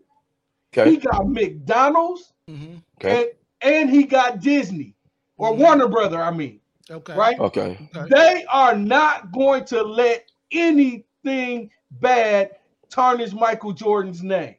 [0.78, 0.92] okay.
[0.92, 2.78] he got McDonald's, mm-hmm.
[2.98, 3.32] okay.
[3.62, 4.96] and, and he got Disney
[5.38, 5.62] or mm-hmm.
[5.62, 6.60] Warner Brother, I mean.
[6.92, 7.16] Okay.
[7.16, 7.40] Right?
[7.40, 7.90] Okay.
[8.10, 12.52] They are not going to let anything bad
[12.90, 14.56] tarnish Michael Jordan's name.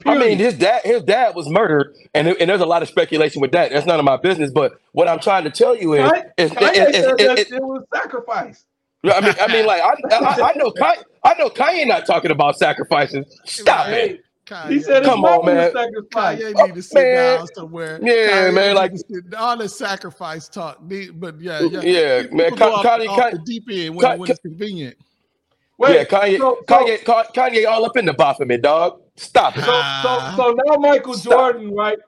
[0.00, 0.22] Period.
[0.22, 3.40] I mean, his dad, his dad was murdered, and, and there's a lot of speculation
[3.40, 3.70] with that.
[3.70, 4.50] That's none of my business.
[4.50, 8.64] But what I'm trying to tell you is, is, is, is, it was sacrifice.
[9.04, 12.30] I mean, I mean, like I, I, I know, Kanye, I know Kanye not talking
[12.30, 13.40] about sacrifices.
[13.44, 14.12] Stop right.
[14.12, 14.20] it.
[14.44, 14.70] Kanye.
[14.70, 15.72] He said, "Come on, man.
[15.72, 16.42] Sacrifice.
[16.42, 17.38] Kanye need to sit man.
[17.38, 18.74] down somewhere." Yeah, Kanye man.
[18.74, 18.92] Like
[19.38, 22.50] all the sacrifice talk, but yeah, yeah, yeah man.
[22.52, 24.96] Kanye, Kanye, off the deep end when, Kanye, when it's convenient.
[25.78, 29.00] Wait, yeah, Kanye, so, so, Kanye, Kanye, all up in the Baphomet, dog.
[29.16, 29.64] Stop it.
[29.64, 31.32] So, so, so now Michael Stop.
[31.32, 31.98] Jordan, right?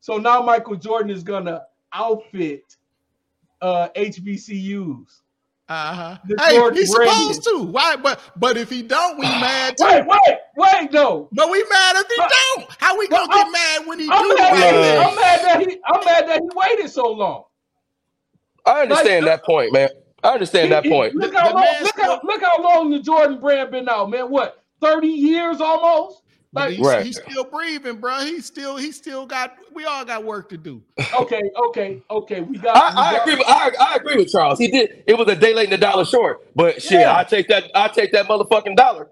[0.00, 2.76] So now Michael Jordan is gonna outfit
[3.60, 5.20] uh HBCUs
[5.70, 6.18] uh-huh.
[6.40, 7.62] Hey, he's supposed to.
[7.62, 7.94] Why?
[7.94, 9.84] But but if he don't, we mad too.
[9.84, 11.28] Wait, wait, wait, no.
[11.30, 12.70] But we mad if he but, don't.
[12.78, 14.34] How we gonna get mad when he I'm do?
[14.34, 15.78] Mad, uh, I'm mad that he.
[15.86, 17.44] I'm mad that he waited so long.
[18.66, 19.90] I understand like, that point, man.
[20.24, 21.14] I understand he, that he, point.
[21.14, 21.66] Look how long.
[21.82, 24.28] Look how look how long the Jordan brand been out, man.
[24.28, 24.64] What?
[24.80, 26.22] Thirty years almost.
[26.52, 27.06] Like, he's, right.
[27.06, 28.20] he's still breathing, bro.
[28.20, 30.82] He's still he still got we all got work to do.
[31.14, 32.40] Okay, okay, okay.
[32.40, 32.76] We got.
[32.76, 33.36] I, we I got, agree.
[33.36, 34.58] With, I, I agree with Charles.
[34.58, 35.04] He did.
[35.06, 37.16] It was a day late and a dollar short, but shit, yeah.
[37.16, 37.70] I take that.
[37.74, 39.08] I take that motherfucking dollar.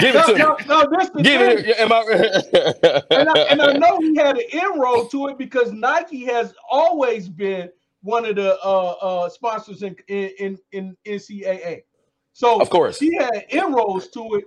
[0.00, 0.64] Give it to no, me.
[0.66, 1.70] No, this the Give thing.
[1.70, 1.78] it.
[1.78, 2.02] Am I?
[3.10, 7.28] and, I, and I know he had an inroad to it because Nike has always
[7.28, 7.70] been
[8.02, 11.82] one of the uh, uh, sponsors in, in in NCAA.
[12.32, 14.44] So of course he had inroads to it.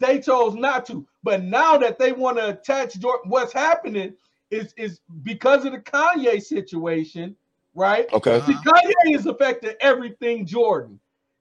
[0.00, 1.06] They chose not to.
[1.22, 4.14] But now that they want to attach Jordan, what's happening
[4.50, 7.36] is is because of the Kanye situation,
[7.74, 8.12] right?
[8.12, 8.40] Okay.
[8.46, 10.98] See, Kanye is affecting everything Jordan,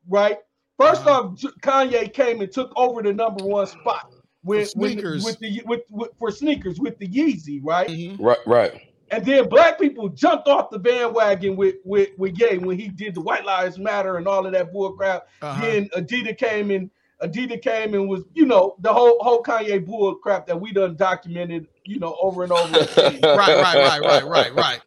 [0.08, 0.38] right?
[0.80, 1.10] 1st uh-huh.
[1.10, 5.62] off, Kanye came and took over the number one spot with sneakers with, with the
[5.66, 7.90] with, with, for sneakers with the Yeezy, right?
[7.90, 8.24] Mm-hmm.
[8.24, 8.82] Right, right.
[9.10, 13.16] And then black people jumped off the bandwagon with with with Ye when he did
[13.16, 15.28] the White Lives Matter and all of that bull crap.
[15.42, 15.62] Uh-huh.
[15.62, 16.90] Then Adidas came and
[17.22, 20.96] Adidas came and was, you know, the whole whole Kanye bull crap that we done
[20.96, 22.74] documented, you know, over and over.
[22.98, 24.82] right, right, right, right, right, right.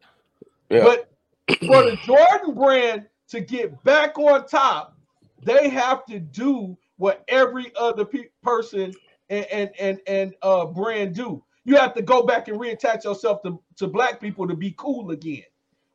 [0.68, 0.84] Yeah.
[0.84, 1.10] But
[1.66, 4.96] for the Jordan brand to get back on top,
[5.42, 8.94] they have to do what every other pe- person
[9.28, 11.42] and and and, and uh, brand do.
[11.64, 15.10] You have to go back and reattach yourself to, to black people to be cool
[15.10, 15.42] again,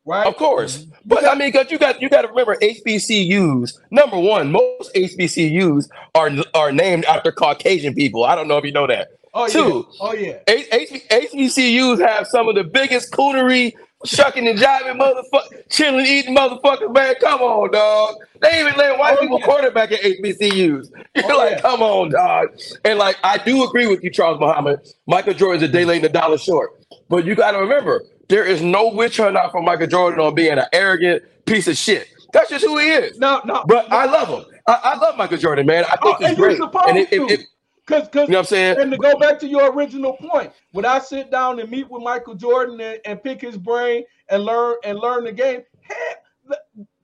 [0.05, 0.27] right?
[0.27, 0.91] Of course, mm-hmm.
[1.05, 3.77] but I mean, because you got you got to remember HBCUs.
[3.91, 8.23] Number one, most HBCUs are are named after Caucasian people.
[8.23, 9.09] I don't know if you know that.
[9.33, 9.97] Oh Two, yeah.
[10.01, 10.37] Oh yeah.
[10.47, 13.73] H- H- HBCUs have some of the biggest coonery,
[14.05, 16.93] shucking and jiving motherfuckers, chilling, eating motherfuckers.
[16.93, 18.15] Man, come on, dog.
[18.41, 19.45] They even let white Oh, people yeah.
[19.45, 20.89] quarterback at HBCUs.
[21.15, 21.61] You're Oh, like, yeah.
[21.61, 22.49] come on, dog.
[22.85, 24.79] And like, I do agree with you, Charles Muhammad.
[25.05, 26.71] Michael Jordan's a day late and a dollar short.
[27.09, 30.35] But you got to remember, there is no witch hunt out for Michael Jordan on
[30.35, 32.07] being an arrogant piece of shit.
[32.33, 33.19] That's just who he is.
[33.19, 33.63] No, no.
[33.67, 34.45] But I love him.
[34.67, 35.85] I, I love Michael Jordan, man.
[35.85, 36.57] I think Oh, he's great.
[36.57, 37.27] supposed And it, it, to.
[37.29, 37.39] it-
[37.87, 38.77] Cause, cause, you know what I'm saying?
[38.81, 42.01] and to go back to your original point, when I sit down and meet with
[42.01, 45.61] Michael Jordan and, and pick his brain and learn and learn the game,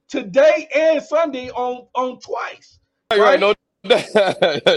[0.10, 2.80] today and Sunday on on twice.
[3.16, 3.54] Right, no,
[3.84, 3.94] no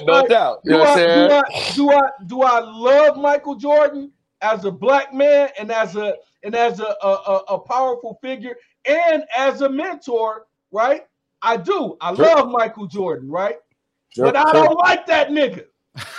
[0.06, 0.58] Like, doubt.
[0.64, 1.30] You Do know what I, do saying?
[1.30, 6.14] I do I do I love Michael Jordan as a black man and as a
[6.44, 11.02] and as a a, a, powerful figure and as a mentor, right?
[11.42, 11.96] I do.
[12.00, 12.24] I Sure.
[12.24, 13.56] love Michael Jordan, right?
[14.10, 14.64] Sure, but I sure.
[14.64, 15.64] don't like that nigga.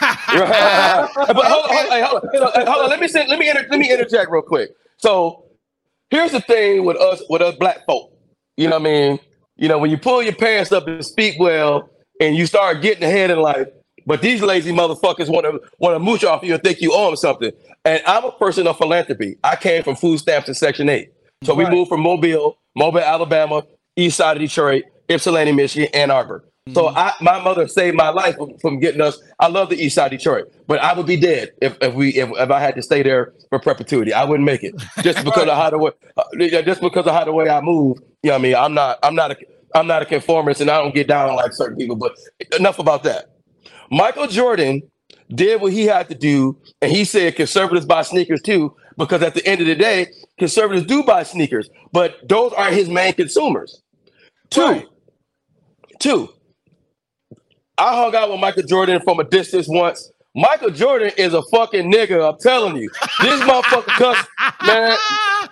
[0.01, 1.09] Right.
[1.27, 2.89] but hold on, hold on, hold on, hold on, hold on.
[2.89, 4.71] Let me say, let me inter- let me interject real quick.
[4.97, 5.45] So
[6.09, 8.11] here's the thing with us with us black folk.
[8.57, 9.19] You know what I mean?
[9.57, 11.89] You know, when you pull your pants up and speak well,
[12.21, 13.67] and you start getting ahead in life,
[14.05, 17.07] but these lazy motherfuckers want to want to mooch off you and think you owe
[17.07, 17.51] them something.
[17.83, 19.37] And I'm a person of philanthropy.
[19.43, 21.11] I came from food stamps in Section Eight,
[21.43, 23.63] so we moved from Mobile, Mobile, Alabama,
[23.95, 26.43] east side of Detroit, Ypsilanti, Michigan, Ann Arbor.
[26.73, 29.21] So I, my mother saved my life from, getting us.
[29.39, 32.09] I love the East Side of Detroit, but I would be dead if, if we
[32.15, 34.13] if, if I had to stay there for perpetuity.
[34.13, 36.23] I wouldn't make it just because of how the way uh,
[36.63, 37.99] just because of how the way I move.
[38.23, 38.55] You know what I mean?
[38.55, 39.37] I'm not I'm not a
[39.75, 41.97] I'm not a conformist and I don't get down like certain people.
[41.97, 42.17] But
[42.57, 43.34] enough about that.
[43.91, 44.81] Michael Jordan
[45.33, 49.33] did what he had to do, and he said conservatives buy sneakers too, because at
[49.35, 50.07] the end of the day,
[50.39, 53.81] conservatives do buy sneakers, but those aren't his main consumers.
[54.51, 54.87] Two, Right.
[55.99, 56.29] two.
[57.77, 60.11] I hung out with Michael Jordan from a distance once.
[60.35, 62.29] Michael Jordan is a fucking nigga.
[62.33, 62.89] I'm telling you,
[63.21, 64.27] this motherfucker cuss,
[64.65, 64.97] man.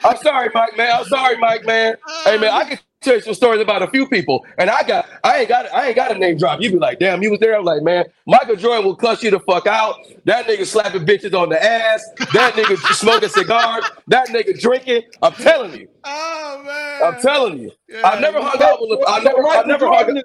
[0.04, 0.92] I'm sorry, Mike, man.
[0.94, 1.96] I'm sorry, Mike, man.
[2.26, 5.08] Hey, man, I can tell you some stories about a few people, and I got,
[5.24, 6.62] I ain't got, I ain't got a name drop.
[6.62, 7.56] You'd be like, damn, you was there.
[7.58, 9.96] I'm like, man, Michael Jordan will cuss you the fuck out.
[10.26, 12.04] That nigga slapping bitches on the ass.
[12.34, 13.86] That nigga smoking cigars.
[14.08, 15.04] That nigga drinking.
[15.22, 15.88] I'm telling you.
[16.06, 17.14] Oh man.
[17.16, 17.72] I'm telling you.
[17.90, 19.00] Yeah, I never hung out with.
[19.08, 20.24] I never, I never hung is-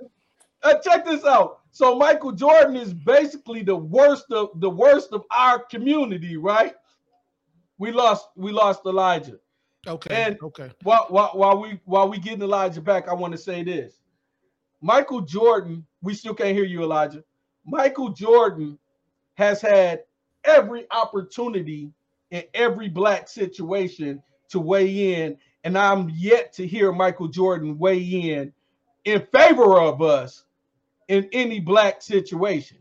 [0.62, 1.60] uh, check this out.
[1.70, 6.74] So Michael Jordan is basically the worst of the worst of our community, right?
[7.78, 9.38] We lost we lost Elijah.
[9.88, 10.24] Okay.
[10.24, 10.70] And- okay.
[10.82, 14.00] While, while, while we while we getting Elijah back, I want to say this.
[14.80, 17.24] Michael Jordan, we still can't hear you, Elijah.
[17.64, 18.78] Michael Jordan
[19.34, 20.04] has had
[20.44, 21.92] every opportunity
[22.30, 27.98] in every black situation to weigh in, and I'm yet to hear Michael Jordan weigh
[28.02, 28.52] in
[29.04, 30.44] in favor of us
[31.08, 32.78] in any black situation.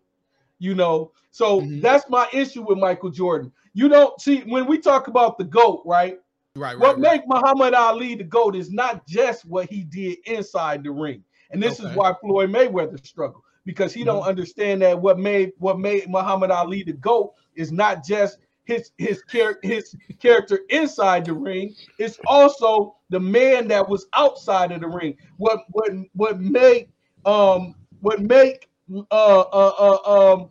[0.60, 1.82] You know, so Mhm.
[1.82, 3.52] that's my issue with Michael Jordan.
[3.74, 6.20] You don't see when we talk about the GOAT, right?
[6.58, 6.78] Right.
[6.78, 6.80] Right.
[6.80, 7.00] What right.
[7.00, 11.24] make Muhammad Ali the GOAT is not just what he did inside the ring.
[11.52, 11.90] And this Okay.
[11.90, 16.52] is why Floyd Mayweather struggled because he don't understand that what made what made Muhammad
[16.52, 22.20] Ali the GOAT is not just his his character his character inside the ring, it's
[22.26, 25.16] also the man that was outside of the ring.
[25.38, 26.90] What what what make
[27.26, 30.50] um what make uh uh uh um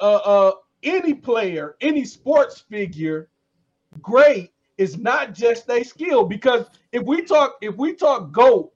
[0.00, 3.28] uh uh any player, any sports figure
[4.00, 4.50] great
[4.82, 8.72] is not just a skill because if we talk if we talk GOAT,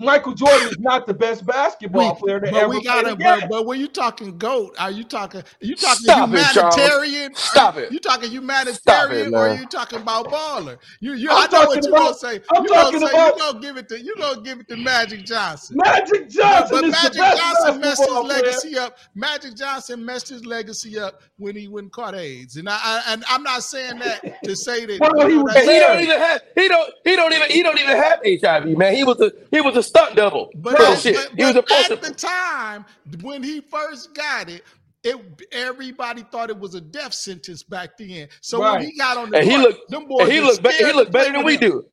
[0.00, 3.10] Michael Jordan is not the best basketball We- player to but ever we play gotta.
[3.10, 3.40] the game.
[3.40, 5.40] But, but when you talking goat, are you talking?
[5.42, 6.74] Are you talking Stop it, Charles.
[6.76, 7.34] humanitarian?
[7.34, 7.92] Stop it.
[7.92, 9.60] You talking Stop humanitarian, it, or are man.
[9.60, 10.78] you talking about baller?
[11.00, 11.28] You, you.
[11.30, 12.40] I'm I know what talking you gonna say.
[12.54, 14.68] I'm you gonna talking say about- you gonna give it to you gonna give it
[14.68, 15.76] to Magic Johnson.
[15.84, 18.42] Magic Johnson but is Magic the best Johnson messed his basketball player.
[18.42, 18.98] legacy up.
[19.14, 23.24] Magic Johnson messed his legacy up when he went caught AIDS, and I, I and
[23.28, 25.00] I'm not saying that to say that.
[25.06, 27.32] Well, he you know, was that's- And he don't even have he don't he don't
[27.34, 28.94] even he don't even have HIV, man.
[28.94, 30.50] He was a he was a stunt double.
[30.56, 31.16] But, for at- shit.
[31.16, 31.94] but- he was a but poster.
[31.94, 32.84] at the time
[33.22, 34.62] when he first got it,
[35.04, 35.16] it
[35.52, 38.28] everybody thought it was a death sentence back then.
[38.40, 40.70] So when he got on the And he looked- them boys and he looked be-
[40.72, 41.84] he looked better than we do.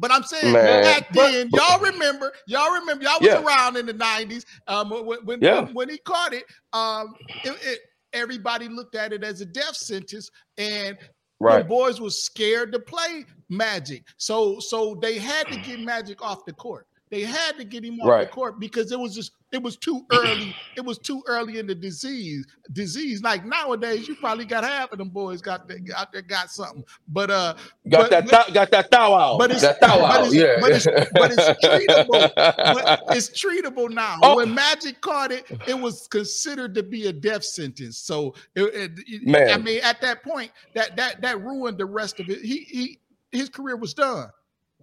[0.00, 0.82] But I'm saying Man.
[0.84, 3.42] back then, y'all remember, y'all remember, y'all was Yeah.
[3.42, 5.60] around in the '90s um, when when, Yeah.
[5.62, 6.44] when, when he caught it.
[6.72, 7.14] Um,
[7.44, 7.80] it, it
[8.12, 10.96] everybody looked at it as a death sentence, and
[11.40, 11.58] Right.
[11.58, 14.02] the boys was scared to play Magic.
[14.18, 16.86] So so they had to get Magic off the court.
[17.10, 18.26] They had to get him off right.
[18.26, 20.54] the court because it was just it was too early.
[20.76, 22.46] it was too early in the disease.
[22.72, 26.84] Disease like nowadays, you probably got half of them boys got out there got something.
[27.08, 27.54] But uh,
[27.88, 29.38] got but, that th- got that thou out.
[29.38, 30.56] But it's that thou but it's, yeah.
[30.60, 32.34] But it's, but it's treatable.
[32.34, 34.18] but it's treatable now.
[34.22, 34.36] Oh.
[34.36, 37.98] When Magic caught it, it was considered to be a death sentence.
[37.98, 39.50] So it, it, Man.
[39.50, 42.42] I mean, at that point, that that that ruined the rest of it.
[42.42, 42.98] He he
[43.32, 44.28] his career was done.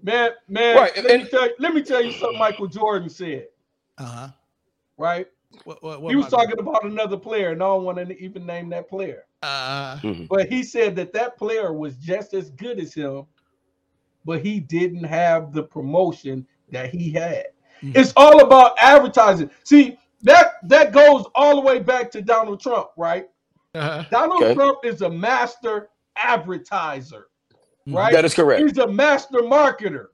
[0.01, 0.95] Man, man, right.
[0.95, 3.47] let, and, me tell you, let me tell you something Michael Jordan said.
[3.97, 4.29] Uh-huh.
[4.97, 5.27] Right?
[5.63, 8.45] What, what, what he was talking about another player, and I don't want to even
[8.45, 9.23] name that player.
[9.41, 10.25] Uh, mm-hmm.
[10.25, 13.25] But he said that that player was just as good as him,
[14.25, 17.47] but he didn't have the promotion that he had.
[17.81, 17.91] Mm-hmm.
[17.95, 19.49] It's all about advertising.
[19.63, 23.27] See, that that goes all the way back to Donald Trump, right?
[23.75, 24.03] Uh-huh.
[24.10, 24.53] Donald okay.
[24.53, 27.27] Trump is a master advertiser.
[27.87, 27.97] Mm-hmm.
[27.97, 28.13] right?
[28.13, 28.61] That is correct.
[28.61, 30.07] He's a master marketer,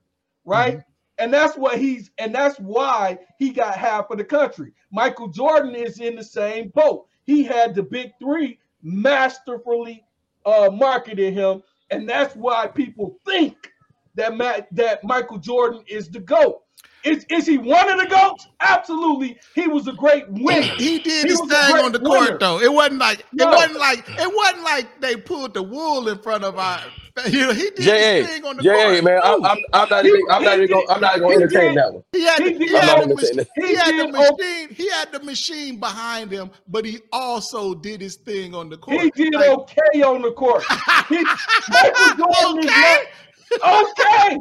[0.44, 0.74] right?
[0.74, 0.88] Mm-hmm.
[1.18, 4.72] And that's what he's and that's why he got half of the country.
[4.90, 7.06] Michael Jordan is in the same boat.
[7.24, 10.04] He had the big three masterfully
[10.44, 13.72] uh marketing him, and that's why people think
[14.14, 16.62] that Matt, that Michael Jordan is the GOAT.
[17.04, 18.46] Is, is he one of the goats?
[18.60, 19.38] Absolutely.
[19.54, 20.62] He was a great winner.
[20.62, 22.26] He, he did he his thing on the winner.
[22.26, 22.60] court though.
[22.60, 23.50] It wasn't like no.
[23.50, 26.80] it wasn't like it wasn't like they pulled the wool in front of our
[27.28, 29.04] you know, he did J- his thing on the J- court.
[29.04, 31.74] man, I'm, I'm, I'm, not even I'm not even going I'm not going to entertain
[31.74, 32.02] that one.
[32.12, 34.68] He had, he, he had, the, he had the machine.
[34.70, 39.02] He had the machine behind him, but he also did his thing on the court.
[39.02, 40.64] He did like, okay on the court.
[41.08, 41.22] He,
[41.68, 43.04] Michael Jordan okay.
[43.52, 44.38] is not okay.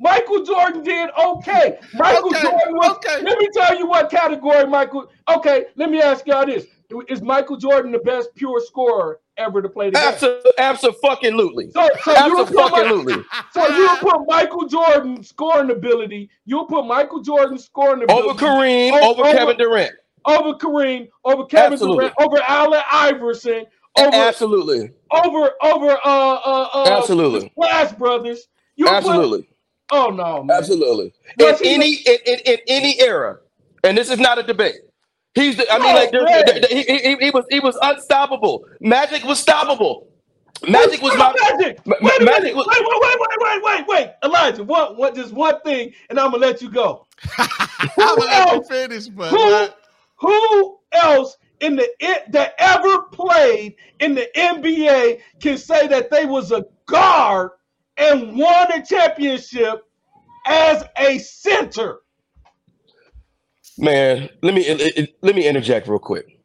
[0.00, 1.78] Michael Jordan did okay.
[1.94, 2.96] Michael okay, Jordan was.
[2.96, 3.22] Okay.
[3.22, 5.10] Let me tell you what category Michael.
[5.28, 6.66] Okay, let me ask y'all this:
[7.08, 10.08] Is Michael Jordan the best pure scorer ever to play the game?
[10.58, 11.70] Absolutely.
[11.72, 13.24] So, so absolutely.
[13.52, 16.30] so you put Michael Jordan scoring ability.
[16.44, 19.94] You'll put Michael Jordan scoring ability over Kareem, over, over Kevin Durant,
[20.26, 21.96] over Kareem, over Kevin absolutely.
[21.96, 23.64] Durant, over Allen Iverson.
[23.96, 24.92] Over, absolutely.
[25.10, 28.46] Over over uh uh, uh absolutely Splash Brothers.
[28.76, 29.42] You absolutely.
[29.42, 29.57] Put,
[29.90, 30.56] Oh no, man.
[30.56, 31.12] absolutely.
[31.38, 33.38] in any in, in, in, any era,
[33.84, 34.76] and this is not a debate.
[35.34, 38.64] He's the, I mean, like there, there, there, he, he, he, was he was unstoppable.
[38.80, 40.06] Magic was stoppable.
[40.66, 41.78] Magic was not magic.
[41.86, 44.64] Wait, ma- magic was, wait, wait, wait, wait, wait, wait, wait, Elijah.
[44.64, 45.14] What, what?
[45.14, 47.06] Just one thing, and I'm gonna let you go.
[47.38, 49.68] I'm gonna let you finish, but who,
[50.16, 51.88] who else in the
[52.30, 57.50] that ever played in the NBA can say that they was a guard
[57.98, 59.84] and won a championship
[60.46, 62.00] as a center.
[63.76, 66.40] Man, let me let me interject real quick.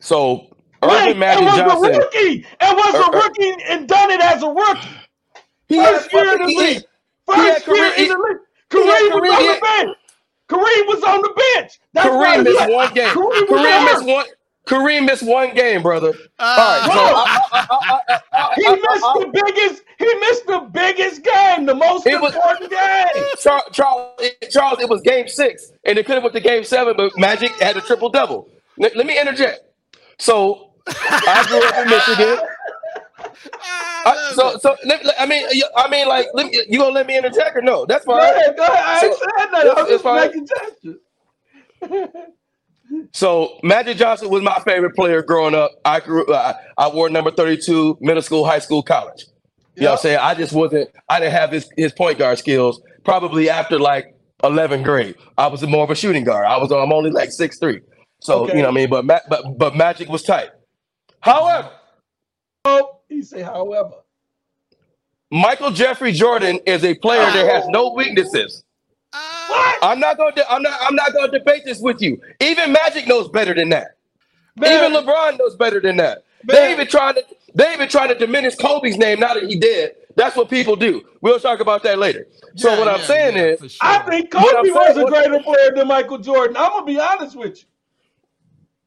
[0.00, 2.46] So Earvin Magic was Johnson, a rookie.
[2.60, 4.88] It was a rookie and done it as a rookie.
[5.68, 6.82] He First year in the league.
[7.26, 8.38] First year in the league.
[8.70, 9.96] Kareem was on the bench.
[10.48, 11.80] Kareem was on the bench.
[11.92, 13.08] That's Kareem missed one game.
[13.14, 14.26] Kareem missed one.
[14.66, 16.12] Kareem missed one game, brother.
[16.38, 18.82] Uh, All right, so he missed
[19.14, 19.82] the biggest.
[20.06, 23.24] He missed the biggest game, the most was, important game.
[23.40, 26.94] Charles, Charles, Charles, it was game six, and it could have went to game seven,
[26.96, 28.48] but Magic had a triple double.
[28.78, 29.62] Let, let me interject.
[30.18, 32.38] So I grew up in Michigan.
[34.04, 34.76] I, so, so
[35.18, 35.44] I mean,
[35.76, 37.84] I mean, like, me, you gonna let me interject or no?
[37.84, 38.20] That's fine.
[38.20, 38.84] Go ahead, go ahead.
[38.84, 39.66] I so, said that.
[39.66, 40.48] I was just making
[41.82, 42.22] gestures.
[43.12, 45.72] So Magic Johnson was my favorite player growing up.
[45.84, 49.26] I grew uh, I wore number 32 middle school, high school, college.
[49.76, 50.18] You know what I'm saying?
[50.18, 54.84] I just wasn't I didn't have his, his point guard skills probably after like 11th
[54.84, 55.16] grade.
[55.36, 56.46] I was more of a shooting guard.
[56.46, 57.80] I was I'm only like six three.
[58.20, 58.56] So, okay.
[58.56, 58.90] you know what I mean?
[58.90, 60.50] But but but Magic was tight.
[61.20, 61.70] However,
[62.64, 63.92] oh, he say however.
[65.30, 67.32] Michael Jeffrey Jordan is a player oh.
[67.32, 68.64] that has no weaknesses.
[69.12, 69.78] What?
[69.82, 70.50] I'm not going to.
[70.50, 70.78] I'm not.
[70.82, 72.20] I'm not going to debate this with you.
[72.40, 73.96] Even Magic knows better than that.
[74.56, 74.72] Man.
[74.72, 76.24] Even LeBron knows better than that.
[76.44, 76.56] Man.
[76.56, 77.24] They even trying to.
[77.56, 79.92] They even trying to diminish Kobe's name now that he did.
[80.14, 81.02] That's what people do.
[81.22, 82.26] We'll talk about that later.
[82.54, 83.78] So yeah, what I'm saying yeah, is, sure.
[83.80, 86.56] I think Kobe was a greater player than Michael Jordan.
[86.58, 87.64] I'm gonna be honest with you.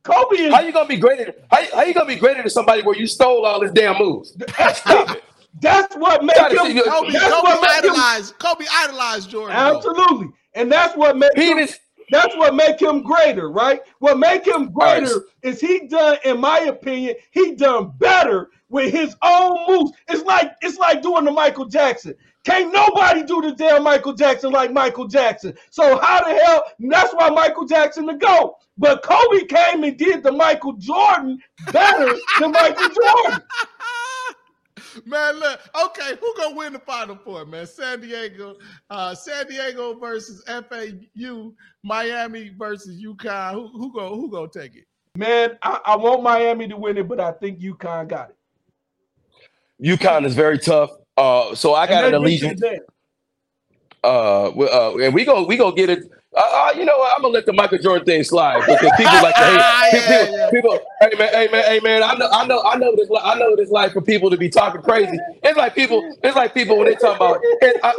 [0.03, 0.53] Kobe is.
[0.53, 1.33] How you gonna be greater?
[1.49, 4.37] How, how you gonna be greater than somebody where you stole all his damn moves?
[4.73, 5.23] Stop it.
[5.61, 6.57] That's what made him.
[6.57, 8.31] Kobe, Kobe, Kobe idolized.
[8.33, 9.55] Him, Kobe idolized Jordan.
[9.55, 10.27] Absolutely.
[10.27, 10.33] Though.
[10.53, 11.67] And that's what makes him,
[12.11, 13.81] that's what make him greater, right?
[13.97, 15.23] What make him greater right.
[15.41, 19.91] is he done, in my opinion, he done better with his own moves.
[20.07, 22.15] It's like it's like doing the Michael Jackson.
[22.45, 25.55] Can't nobody do the damn Michael Jackson like Michael Jackson.
[25.71, 26.63] So how the hell?
[26.79, 28.55] That's why Michael Jackson to go.
[28.77, 31.39] But Kobe came and did the Michael Jordan
[31.71, 33.43] better than Michael Jordan.
[35.05, 37.67] man, look, okay, who gonna win the final four, man?
[37.67, 38.55] San Diego,
[38.89, 41.53] uh, San Diego versus FAU,
[41.83, 43.53] Miami versus UConn.
[43.53, 44.85] Who who go who gonna take it?
[45.17, 48.37] Man, I, I want Miami to win it, but I think UConn got it.
[49.83, 50.91] UConn is very tough.
[51.17, 52.61] Uh, so I got an allegiance.
[54.03, 57.15] Uh, uh, and we go we go get it uh, uh, you know what?
[57.15, 59.55] I'm gonna let the Michael Jordan thing slide because people like to hate.
[59.59, 60.49] yeah, people, yeah.
[60.51, 62.03] people, hey man, hey man, hey man.
[62.03, 63.09] I know, I know, I know this.
[63.19, 65.17] I know this like for people to be talking crazy.
[65.41, 66.15] It's like people.
[66.23, 67.41] It's like people when they talk about.
[67.63, 67.93] I, I,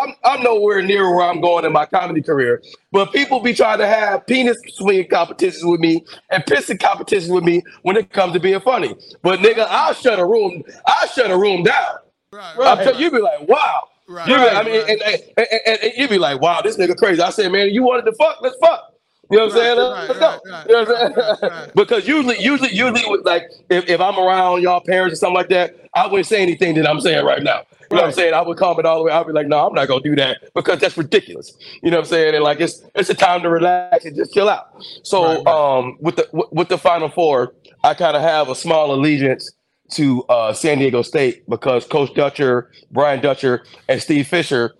[0.00, 2.62] I'm, I'm nowhere near where I'm going in my comedy career,
[2.92, 7.42] but people be trying to have penis swinging competitions with me and pissing competitions with
[7.42, 8.94] me when it comes to being funny.
[9.22, 10.62] But nigga, I'll shut a room.
[10.86, 11.96] I'll shut a room down.
[12.32, 12.98] Right, right, I'm right.
[12.98, 13.88] you be like, wow.
[14.08, 14.28] Right.
[14.28, 17.22] You I mean, and, and, and, and, you'd be like, wow, this nigga crazy.
[17.22, 18.92] I said, man, you wanted to fuck, let's fuck.
[19.30, 19.78] You know what I'm saying?
[19.78, 20.40] Let's go.
[20.44, 21.70] You know what I'm saying?
[21.74, 25.74] because usually, usually, usually, like if, if I'm around y'all parents or something like that,
[25.94, 27.62] I wouldn't say anything that I'm saying right now.
[27.92, 28.34] You know what I'm saying?
[28.34, 29.12] I would calm it all the way.
[29.12, 31.52] I'd be like, no, I'm not gonna do that because that's ridiculous.
[31.82, 32.34] You know what I'm saying?
[32.34, 34.68] And like it's it's a time to relax and just chill out.
[35.02, 35.46] So right, right.
[35.46, 39.50] um with the with the final four, I kind of have a small allegiance
[39.92, 44.74] to uh, San Diego State because Coach Dutcher, Brian Dutcher, and Steve Fisher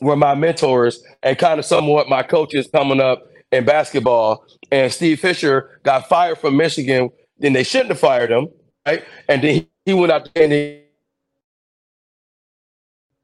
[0.00, 4.44] were my mentors and kind of somewhat my coaches coming up in basketball.
[4.70, 8.48] And Steve Fisher got fired from Michigan, then they shouldn't have fired him,
[8.86, 9.04] right?
[9.28, 10.82] And then he, went out there and he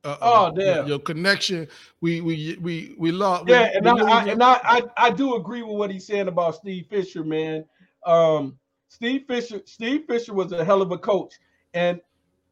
[0.05, 0.87] oh damn!
[0.87, 1.69] Your connection,
[2.01, 3.49] we we we we lost.
[3.49, 6.07] Yeah, we, and, we I, I, and I, I I do agree with what he's
[6.07, 7.65] saying about Steve Fisher, man.
[8.07, 8.59] Um,
[8.89, 11.35] Steve Fisher, Steve Fisher was a hell of a coach.
[11.75, 12.01] And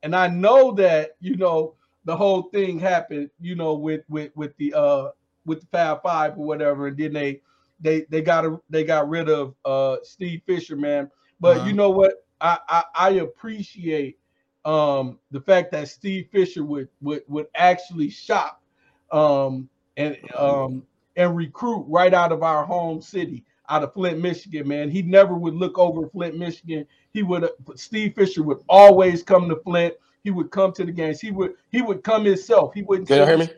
[0.02, 1.74] and I know that, you know,
[2.04, 5.08] the whole thing happened, you know, with with with the uh
[5.44, 7.40] with the Fab Five or whatever, and then they
[7.80, 11.10] they they got a, they got rid of uh Steve Fisher, man.
[11.40, 11.66] But uh-huh.
[11.66, 12.24] you know what?
[12.40, 14.18] I, I I appreciate
[14.64, 18.62] um the fact that Steve Fisher would would would actually shop
[19.10, 20.82] um and um
[21.16, 24.90] and recruit right out of our home city out of Flint, Michigan, man.
[24.90, 26.86] He never would look over Flint, Michigan.
[27.12, 29.94] He would Steve Fisher would always come to Flint.
[30.22, 31.20] He would come to the games.
[31.20, 32.74] He would he would come himself.
[32.74, 33.08] He wouldn't.
[33.08, 33.48] Can you hear me?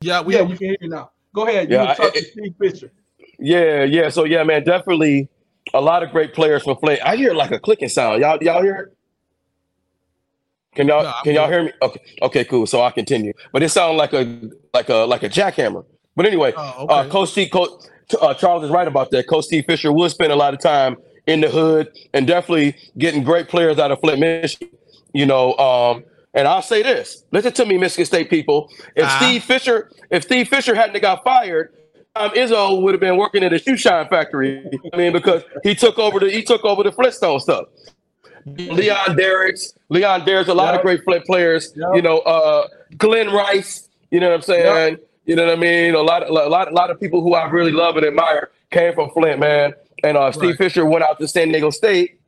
[0.00, 1.10] Yeah, we, yeah, we can hear you now.
[1.34, 1.70] Go ahead.
[1.70, 2.92] You yeah, talk I, to Steve Fisher.
[3.38, 4.08] Yeah, yeah.
[4.08, 5.28] So yeah, man, definitely
[5.72, 7.00] a lot of great players from Flint.
[7.04, 8.20] I hear like a clicking sound.
[8.20, 8.96] Y'all, y'all hear it?
[10.74, 11.72] Can y'all no, can y'all hear me?
[11.80, 12.66] Okay, okay, cool.
[12.66, 13.32] So I'll continue.
[13.52, 15.84] But it sounds like a like a like a jackhammer.
[16.16, 16.94] But anyway, oh, uh, okay.
[16.94, 17.84] uh, Coach T, Coach
[18.20, 19.28] uh, Charles is right about that.
[19.28, 20.96] Coach Steve Fisher would spend a lot of time
[21.26, 24.68] in the hood and definitely getting great players out of Flint, Michigan.
[25.12, 28.70] You know, um, and I'll say this: listen to me, Michigan State people.
[28.96, 29.18] If uh-huh.
[29.18, 31.72] Steve Fisher, if Steve Fisher hadn't got fired,
[32.16, 34.64] um, Izzo would have been working at a shoe shine factory.
[34.92, 37.66] I mean, because he took over the he took over the Flintstone stuff.
[38.46, 40.80] Leon Derricks, Leon Derricks, a lot yep.
[40.80, 41.72] of great Flint players.
[41.76, 41.88] Yep.
[41.94, 43.88] You know, uh, Glen Rice.
[44.10, 44.92] You know what I'm saying?
[44.92, 45.00] Yep.
[45.24, 45.94] You know what I mean?
[45.94, 48.50] A lot, of, a lot, a lot of people who I really love and admire
[48.70, 49.72] came from Flint, man.
[50.02, 50.58] And uh, Steve right.
[50.58, 52.20] Fisher went out to San Diego State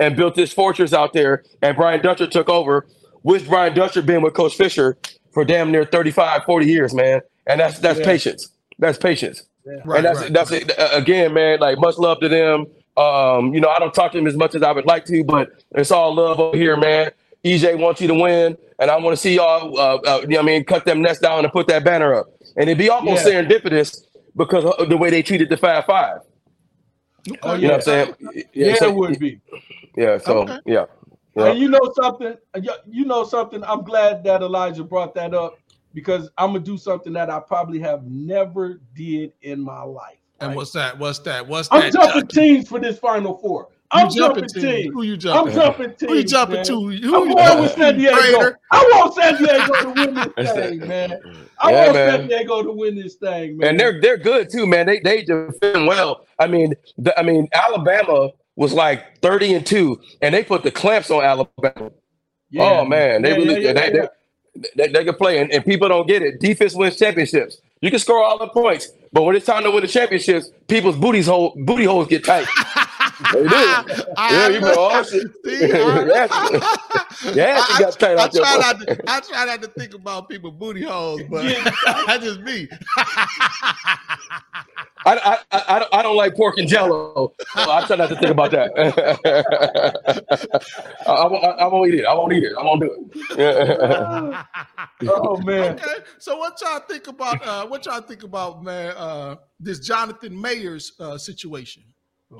[0.00, 1.44] and built this fortress out there.
[1.62, 2.86] And Brian Dutcher took over.
[3.22, 4.98] Which Brian Dutcher been with Coach Fisher
[5.32, 7.20] for damn near 35, 40 years, man.
[7.46, 8.04] And that's that's yeah.
[8.04, 8.48] patience.
[8.78, 9.44] That's patience.
[9.64, 9.74] Yeah.
[9.84, 10.68] Right, and that's right, that's right.
[10.68, 10.76] it.
[10.92, 11.60] Again, man.
[11.60, 12.66] Like much love to them.
[12.96, 15.24] Um, you know, I don't talk to them as much as I would like to,
[15.24, 17.12] but it's all love over here, man.
[17.44, 19.78] EJ wants you to win, and I want to see y'all.
[19.78, 22.26] Uh, uh, you know, I mean, cut them nets down and put that banner up,
[22.56, 23.42] and it'd be almost yeah.
[23.42, 24.04] serendipitous
[24.36, 26.18] because of the way they treated the Fab Five.
[27.42, 28.14] Oh, you know what I'm saying?
[28.34, 29.40] Yeah, yeah so, it would be.
[29.96, 30.18] Yeah.
[30.18, 30.58] So okay.
[30.66, 30.86] yeah.
[31.36, 31.46] yeah.
[31.46, 32.34] And you know something?
[32.86, 33.62] You know something?
[33.64, 35.58] I'm glad that Elijah brought that up
[35.94, 40.16] because I'm gonna do something that I probably have never did in my life.
[40.40, 40.48] Right?
[40.48, 40.98] And what's that?
[40.98, 41.46] What's that?
[41.46, 41.96] What's I'm that?
[41.96, 43.68] I'm jumping teams for this Final Four.
[43.92, 44.92] I'm jumping, jumping team.
[44.92, 45.54] Who you jumping?
[45.54, 46.08] I'm jumping team.
[46.08, 46.64] Who you jumping man.
[46.64, 46.88] to?
[46.88, 48.56] Who I'm going with San Diego.
[48.70, 51.20] I want San Diego to win this thing, man.
[51.58, 52.10] I yeah, want man.
[52.10, 53.68] San Diego to win this thing, man.
[53.68, 54.86] And they're they're good too, man.
[54.86, 56.26] They they defend well.
[56.38, 60.70] I mean, the, I mean, Alabama was like 30 and 2, and they put the
[60.70, 61.90] clamps on Alabama.
[62.50, 62.62] Yeah.
[62.62, 64.08] Oh man, they yeah, really yeah, they, they,
[64.76, 66.40] they, they, can play, and, and people don't get it.
[66.40, 67.58] Defense wins championships.
[67.80, 70.96] You can score all the points, but when it's time to win the championships, people's
[70.96, 72.46] booties hole booty holes get tight.
[73.32, 73.48] They do.
[73.48, 75.32] yeah, you been awesome.
[77.34, 79.94] yeah, I, got tight I, out I try not to, I try not to think
[79.94, 81.42] about people booty holes, but
[82.06, 82.68] that's just me.
[85.04, 87.32] I, I, I, don't, I don't like pork and jello.
[87.54, 88.70] So I try not to think about that.
[91.06, 92.06] I, I, I, won't eat it.
[92.06, 92.52] I won't eat it.
[92.58, 94.36] I won't do it.
[95.08, 95.72] oh man.
[95.72, 96.04] Okay.
[96.18, 100.92] So what y'all think about uh, what y'all think about man uh, this Jonathan Mayers
[101.00, 101.82] uh, situation?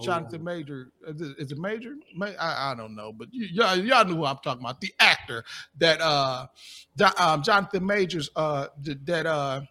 [0.01, 0.93] Jonathan Major.
[1.07, 1.95] Is it Major?
[2.21, 4.81] I, I don't know, but y'all, y'all know who I'm talking about.
[4.81, 5.45] The actor
[5.79, 6.47] that uh,
[7.19, 9.63] um, Jonathan Majors uh, that uh,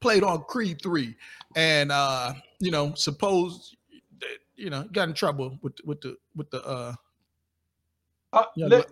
[0.00, 1.16] played on Creed three,
[1.56, 3.74] and uh, you know, suppose
[4.20, 6.94] that, you know got in trouble with with the with the uh,
[8.32, 8.90] uh let,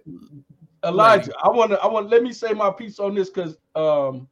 [0.85, 1.33] Elijah.
[1.43, 4.29] I want to I want let me say my piece on this because um,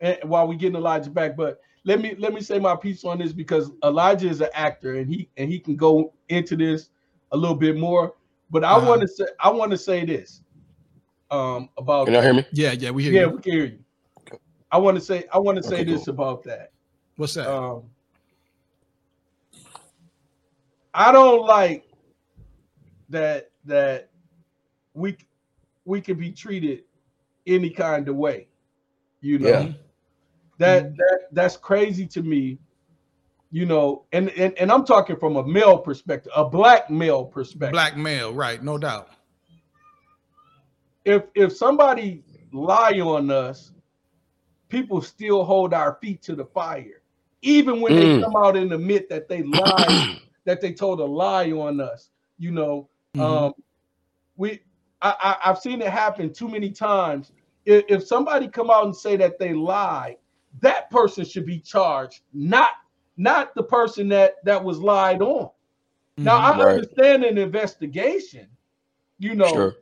[0.00, 3.18] and while we getting Elijah back, but let me let me say my piece on
[3.18, 6.90] this because Elijah is an actor and he and he can go into this
[7.32, 8.14] a little bit more.
[8.50, 8.88] But I uh-huh.
[8.88, 10.42] want to say I want to say this
[11.30, 12.46] um about Can you hear me?
[12.52, 13.30] Yeah, yeah, we hear yeah, you.
[13.30, 13.78] we can hear you.
[14.70, 16.72] I want to say I want to say okay, this about that.
[17.16, 17.48] What's that?
[17.48, 17.84] Um
[20.94, 21.86] I don't like
[23.10, 24.08] that that
[24.94, 25.16] we
[25.84, 26.84] we can be treated
[27.46, 28.48] any kind of way.
[29.20, 29.48] You know.
[29.48, 29.72] Yeah
[30.58, 30.94] that mm-hmm.
[30.96, 32.58] that that's crazy to me.
[33.50, 37.72] You know, and, and and I'm talking from a male perspective, a black male perspective.
[37.72, 38.62] Black male, right?
[38.62, 39.08] No doubt.
[41.06, 43.72] If if somebody lie on us,
[44.68, 47.00] people still hold our feet to the fire,
[47.40, 48.16] even when mm.
[48.16, 52.10] they come out and admit that they lied, that they told a lie on us.
[52.38, 53.20] You know, mm-hmm.
[53.20, 53.52] um,
[54.36, 54.60] we
[55.00, 57.32] I, I have seen it happen too many times.
[57.64, 60.16] If, if somebody come out and say that they lied,
[60.60, 62.70] that person should be charged, not
[63.16, 65.44] not the person that that was lied on.
[65.46, 66.74] Mm-hmm, now I right.
[66.74, 68.46] understand an investigation,
[69.18, 69.52] you know.
[69.52, 69.76] Sure.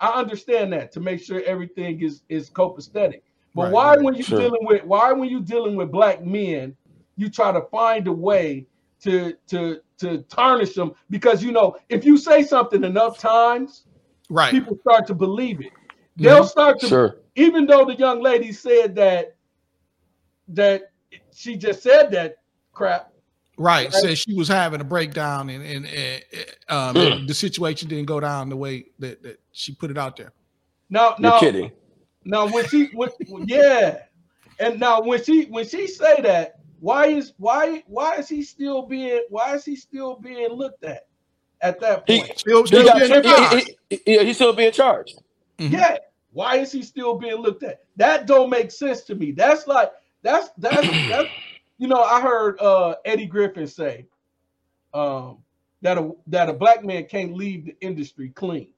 [0.00, 3.22] I understand that to make sure everything is is copacetic.
[3.54, 4.40] But right, why right, when you're sure.
[4.40, 6.76] dealing with why when you dealing with black men,
[7.16, 8.66] you try to find a way
[9.02, 13.84] to to to tarnish them because you know if you say something enough times,
[14.28, 15.72] right, people start to believe it.
[16.16, 16.46] They'll mm-hmm.
[16.46, 17.16] start to sure.
[17.36, 19.33] even though the young lady said that
[20.48, 20.92] that
[21.34, 22.36] she just said that
[22.72, 23.10] crap.
[23.56, 23.92] Right.
[23.92, 23.92] right?
[23.92, 26.24] Said she was having a breakdown and, and, and
[26.68, 27.28] um, mm.
[27.28, 30.32] the situation didn't go down the way that, that she put it out there.
[30.90, 31.30] No, no.
[31.32, 31.72] You're kidding.
[32.24, 33.10] Now, when she, when,
[33.46, 33.98] yeah,
[34.58, 38.82] and now when she when she say that, why is why why is he still
[38.82, 41.06] being why is he still being looked at
[41.60, 42.26] at that point?
[42.26, 45.20] He, still, still he being he, he, he, he's still being charged.
[45.58, 45.74] Mm-hmm.
[45.74, 45.98] Yeah.
[46.32, 47.84] Why is he still being looked at?
[47.96, 49.30] That don't make sense to me.
[49.30, 49.92] That's like
[50.24, 51.28] that's that's that's
[51.78, 54.06] you know, I heard uh Eddie Griffin say
[54.92, 55.38] um
[55.82, 58.68] that a that a black man can't leave the industry clean.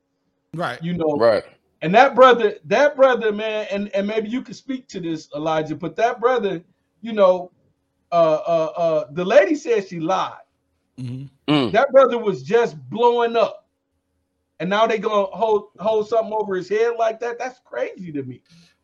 [0.53, 0.82] Right.
[0.82, 1.44] You know, right.
[1.82, 5.76] And that brother, that brother, man, and, and maybe you could speak to this, Elijah,
[5.76, 6.62] but that brother,
[7.01, 7.53] you know,
[8.12, 10.32] uh uh uh the lady said she lied.
[10.99, 11.53] Mm-hmm.
[11.53, 11.72] Mm.
[11.72, 13.68] That brother was just blowing up.
[14.59, 17.38] And now they gonna hold hold something over his head like that.
[17.38, 18.40] That's crazy to me.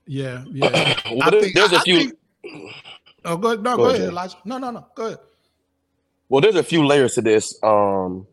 [0.06, 1.00] Yeah, yeah.
[1.12, 2.18] well, think, there's a few think,
[3.24, 3.62] Oh, go ahead.
[3.62, 4.36] No, go, go ahead, ahead, Elijah.
[4.45, 4.86] No, no, no.
[4.97, 5.18] Go ahead.
[6.28, 7.57] Well, there's a few layers to this.
[7.62, 8.26] Um,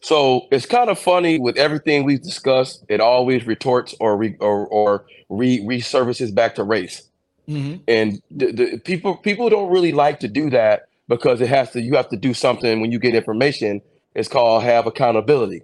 [0.00, 2.84] so it's kind of funny with everything we've discussed.
[2.88, 7.02] It always retorts or re, or or re resurfaces back to race,
[7.48, 7.82] mm-hmm.
[7.86, 11.80] and the, the people people don't really like to do that because it has to.
[11.80, 13.80] You have to do something when you get information.
[14.14, 15.62] It's called have accountability.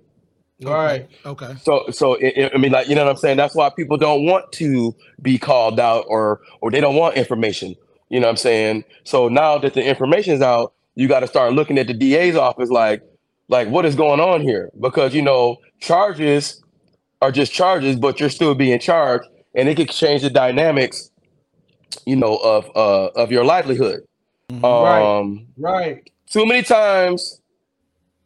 [0.67, 1.09] All right.
[1.25, 1.55] Okay.
[1.63, 3.37] So, so it, I mean, like you know what I'm saying.
[3.37, 7.77] That's why people don't want to be called out, or or they don't want information.
[8.09, 8.85] You know what I'm saying.
[9.05, 12.35] So now that the information is out, you got to start looking at the DA's
[12.35, 13.03] office, like,
[13.49, 14.71] like what is going on here?
[14.81, 16.63] Because you know charges
[17.23, 21.11] are just charges, but you're still being charged, and it could change the dynamics,
[22.05, 24.01] you know, of uh of your livelihood.
[24.51, 24.65] Mm-hmm.
[24.65, 25.87] Um, right.
[25.87, 26.11] Right.
[26.29, 27.41] Too many times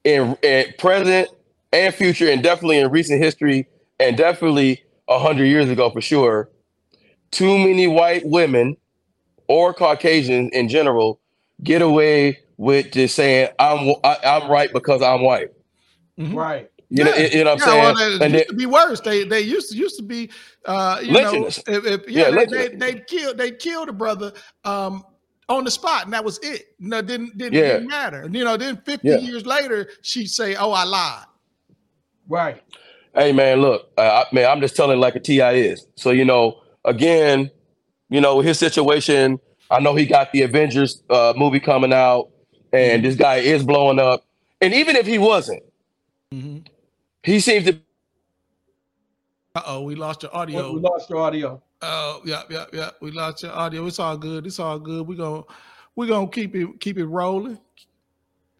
[0.05, 1.28] in, in present
[1.73, 3.66] and future, and definitely in recent history,
[3.99, 6.51] and definitely a hundred years ago for sure.
[7.31, 8.77] Too many white women
[9.49, 11.18] or Caucasians in general
[11.62, 15.49] get away with just saying I'm I, am i am right because I'm white.
[16.18, 16.35] Mm-hmm.
[16.35, 16.68] Right.
[16.91, 17.11] You, yeah.
[17.11, 17.95] know, you know what I'm yeah, saying?
[17.95, 19.01] Well, and used to be worse.
[19.01, 20.31] They they used to used to be
[20.66, 24.33] uh you know if, if yeah, yeah they, they, they killed they killed a brother
[24.64, 25.03] um
[25.49, 26.75] on the spot and that was it.
[26.79, 27.73] No, didn't didn't, yeah.
[27.75, 28.29] didn't matter.
[28.31, 29.16] You know, then 50 yeah.
[29.16, 31.25] years later she'd say, Oh, I lied.
[32.33, 32.62] Right.
[33.14, 35.87] Hey man, look, uh, man, I'm just telling like a Ti is.
[35.97, 37.51] So you know, again,
[38.09, 39.39] you know his situation.
[39.70, 42.30] I know he got the Avengers uh, movie coming out,
[42.72, 43.03] and mm-hmm.
[43.03, 44.24] this guy is blowing up.
[44.62, 45.62] And even if he wasn't,
[46.33, 46.61] mm-hmm.
[47.22, 47.78] he seems to.
[49.55, 50.72] Uh oh, we lost your audio.
[50.72, 51.62] We lost your audio.
[51.83, 52.91] Oh yeah, yeah, yeah.
[53.03, 53.87] We lost your audio.
[53.87, 54.47] It's all good.
[54.47, 55.07] It's all good.
[55.07, 55.43] We gonna
[55.97, 57.59] we gonna keep it keep it rolling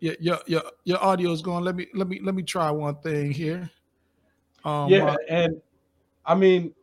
[0.03, 1.63] your your your, your audio is going.
[1.63, 3.71] Let me let me let me try one thing here.
[4.65, 5.63] Um, yeah, uh, and
[6.27, 6.75] I mean,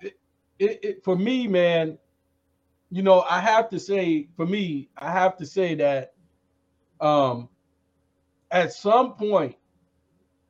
[0.00, 0.16] it,
[0.58, 1.98] it, it, for me, man,
[2.90, 6.14] you know, I have to say, for me, I have to say that
[7.00, 7.48] um
[8.52, 9.56] at some point,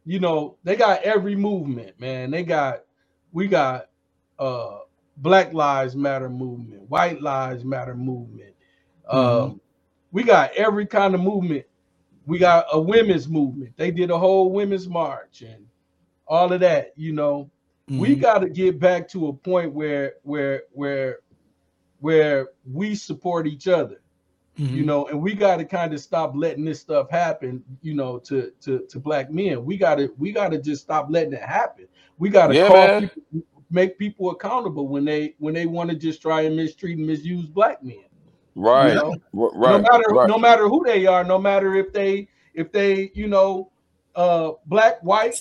[0.05, 2.31] you know, they got every movement, man.
[2.31, 2.85] They got
[3.33, 3.89] we got
[4.39, 4.81] uh
[5.17, 8.55] Black Lives Matter movement, White Lives Matter movement.
[9.11, 9.45] Mm-hmm.
[9.53, 9.61] Um,
[10.13, 11.65] we got every kind of movement.
[12.31, 13.77] We got a women's movement.
[13.77, 15.67] They did a whole women's march and
[16.29, 16.93] all of that.
[16.95, 17.51] You know,
[17.91, 17.99] mm-hmm.
[17.99, 21.19] we got to get back to a point where where where
[21.99, 24.01] where we support each other.
[24.57, 24.77] Mm-hmm.
[24.77, 27.65] You know, and we got to kind of stop letting this stuff happen.
[27.83, 31.09] You know, to to to black men, we got to we got to just stop
[31.11, 31.89] letting it happen.
[32.19, 35.97] We got to yeah, call people, make people accountable when they when they want to
[35.97, 38.05] just try and mistreat and misuse black men.
[38.55, 38.89] Right.
[38.89, 39.17] You know?
[39.33, 39.73] Right.
[39.73, 40.29] No matter right.
[40.29, 43.71] no matter who they are, no matter if they if they, you know,
[44.15, 45.41] uh black, white,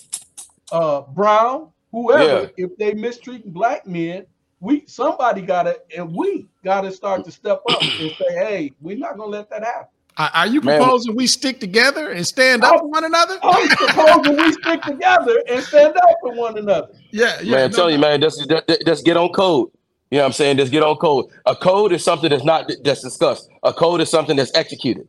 [0.72, 2.66] uh brown, whoever, yeah.
[2.66, 4.26] if they mistreat black men,
[4.60, 9.18] we somebody gotta and we gotta start to step up and say, hey, we're not
[9.18, 9.88] gonna let that happen.
[10.18, 11.18] Are you proposing Man.
[11.18, 13.40] we stick together and stand up I'm, for one another?
[13.42, 16.90] I'm proposing we stick together and stand up for one another.
[17.12, 17.52] Yeah, yeah.
[17.52, 18.08] Man, I'm no, telling no.
[18.08, 19.70] you, man, just, just, just get on code.
[20.12, 20.58] You know what I'm saying?
[20.58, 21.26] Just get on code.
[21.46, 23.48] A code is something that's not just discussed.
[23.64, 25.08] A code is something that's executed.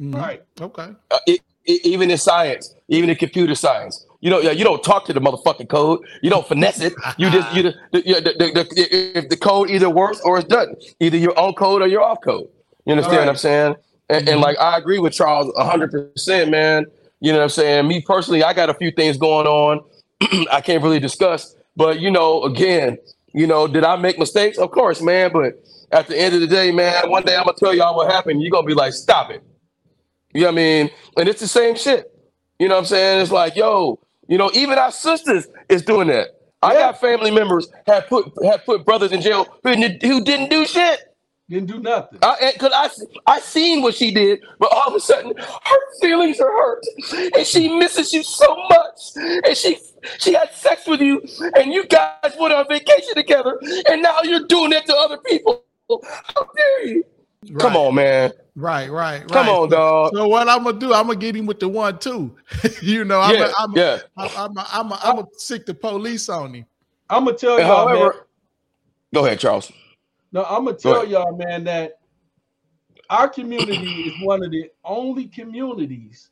[0.00, 0.16] Mm-hmm.
[0.16, 0.42] Right.
[0.60, 0.88] Okay.
[1.10, 5.04] Uh, it, it, even in science, even in computer science, you know, you don't talk
[5.06, 6.00] to the motherfucking code.
[6.22, 6.94] You don't finesse it.
[7.18, 10.82] You just you the, the, the, the, if the code either works or it doesn't.
[10.98, 12.48] Either you're on code or you're off code.
[12.84, 13.26] You understand right.
[13.26, 13.76] what I'm saying?
[14.08, 14.28] And, mm-hmm.
[14.32, 16.86] and like I agree with Charles 100, percent man.
[17.20, 17.86] You know what I'm saying?
[17.86, 19.84] Me personally, I got a few things going on.
[20.50, 22.98] I can't really discuss, but you know, again,
[23.32, 24.58] you know, did I make mistakes?
[24.58, 25.30] Of course, man.
[25.32, 25.54] But
[25.92, 28.42] at the end of the day, man, one day I'm gonna tell y'all what happened.
[28.42, 29.42] You're gonna be like, stop it.
[30.34, 30.90] You know what I mean?
[31.16, 32.12] And it's the same shit.
[32.58, 33.22] You know what I'm saying?
[33.22, 33.98] It's like, yo,
[34.28, 36.28] you know, even our sisters is doing that.
[36.62, 40.66] I got family members have put have put brothers in jail who, who didn't do
[40.66, 41.07] shit.
[41.50, 42.18] Didn't do nothing.
[42.18, 42.90] Because I,
[43.26, 46.84] I, I seen what she did, but all of a sudden her feelings are hurt,
[47.34, 49.00] and she misses you so much,
[49.46, 49.78] and she
[50.18, 51.22] she had sex with you,
[51.56, 55.64] and you guys went on vacation together, and now you're doing it to other people.
[55.88, 57.04] How dare you?
[57.48, 57.58] Right.
[57.60, 58.32] Come on, man.
[58.54, 59.30] Right, right, right.
[59.30, 60.10] Come on, dog.
[60.12, 60.92] So what I'm gonna do?
[60.92, 62.36] I'm gonna get him with the one too.
[62.82, 63.98] you know, I'm yeah, a, I'm yeah.
[64.18, 66.66] A, I'm a, I'm a, I'm gonna sic the police on him.
[67.08, 68.26] I'm gonna tell you, however.
[69.14, 69.72] Go ahead, Charles.
[70.32, 72.00] No, I'm gonna tell y'all, man, that
[73.10, 76.30] our community is one of the only communities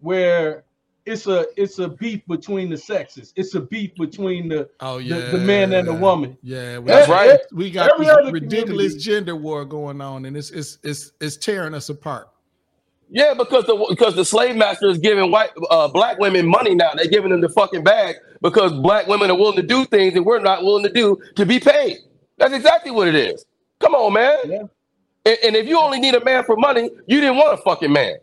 [0.00, 0.64] where
[1.06, 3.32] it's a it's a beef between the sexes.
[3.36, 6.36] It's a beef between the oh yeah the, the man and the woman.
[6.42, 7.38] Yeah, that's right.
[7.52, 11.88] We got this ridiculous gender war going on, and it's it's it's it's tearing us
[11.88, 12.28] apart.
[13.12, 16.90] Yeah, because the because the slave master is giving white uh, black women money now.
[16.94, 20.22] They're giving them the fucking bag because black women are willing to do things that
[20.22, 21.98] we're not willing to do to be paid.
[22.40, 23.44] That's exactly what it is.
[23.78, 24.38] Come on, man.
[24.46, 24.62] Yeah.
[25.26, 27.92] And, and, if you only need a man for money, you didn't want a fucking
[27.92, 28.14] man.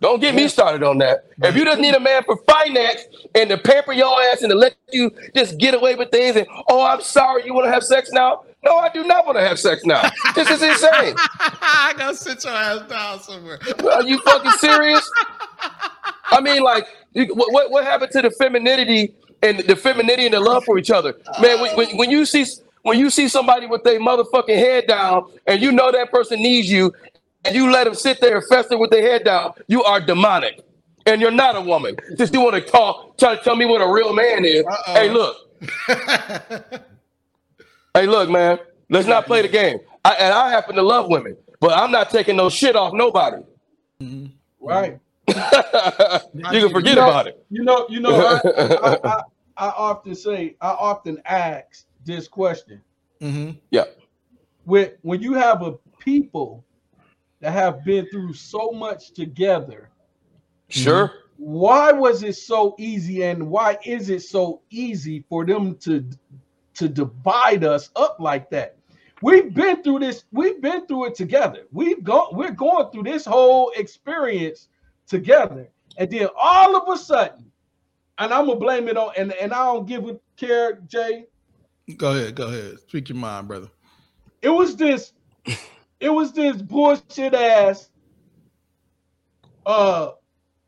[0.00, 0.42] Don't get yeah.
[0.42, 1.26] me started on that.
[1.42, 4.56] If you just need a man for finance and to pamper your ass and to
[4.56, 7.82] let you just get away with things and oh, I'm sorry, you want to have
[7.82, 8.44] sex now?
[8.64, 10.08] No, I do not want to have sex now.
[10.36, 11.14] this is insane.
[11.18, 13.58] I gotta sit your ass down somewhere.
[13.92, 15.10] Are you fucking serious?
[16.26, 20.64] I mean, like, what what happened to the femininity and the femininity and the love
[20.64, 21.16] for each other?
[21.40, 22.46] Man, when, when, when you see
[22.82, 26.70] when you see somebody with their motherfucking head down and you know that person needs
[26.70, 26.92] you
[27.44, 30.64] and you let them sit there and fester with their head down, you are demonic.
[31.06, 31.96] And you're not a woman.
[32.16, 34.64] Just you want to talk, try to tell me what a real man is.
[34.66, 34.92] Uh-oh.
[34.92, 35.36] Hey, look.
[37.94, 38.58] hey, look, man.
[38.90, 39.78] Let's not play the game.
[40.04, 43.42] I, and I happen to love women, but I'm not taking no shit off nobody.
[44.00, 44.26] Mm-hmm.
[44.60, 44.98] Right.
[45.28, 47.44] you can forget you know, about it.
[47.50, 49.22] You know, you know, I, I, I,
[49.56, 52.80] I often say, I often ask this question.
[53.20, 53.58] Mm-hmm.
[53.70, 53.84] Yeah.
[54.64, 56.64] With when you have a people
[57.40, 59.90] that have been through so much together.
[60.68, 61.12] Sure.
[61.36, 66.04] Why was it so easy and why is it so easy for them to
[66.74, 68.76] to divide us up like that?
[69.22, 71.66] We've been through this, we've been through it together.
[71.72, 74.68] We've gone, we're going through this whole experience
[75.06, 75.68] together.
[75.98, 77.50] And then all of a sudden,
[78.18, 81.26] and I'm gonna blame it on, and, and I don't give a care, Jay.
[81.96, 82.78] Go ahead, go ahead.
[82.80, 83.68] Speak your mind, brother.
[84.42, 85.12] It was this,
[86.00, 87.90] it was this bullshit ass
[89.66, 90.12] uh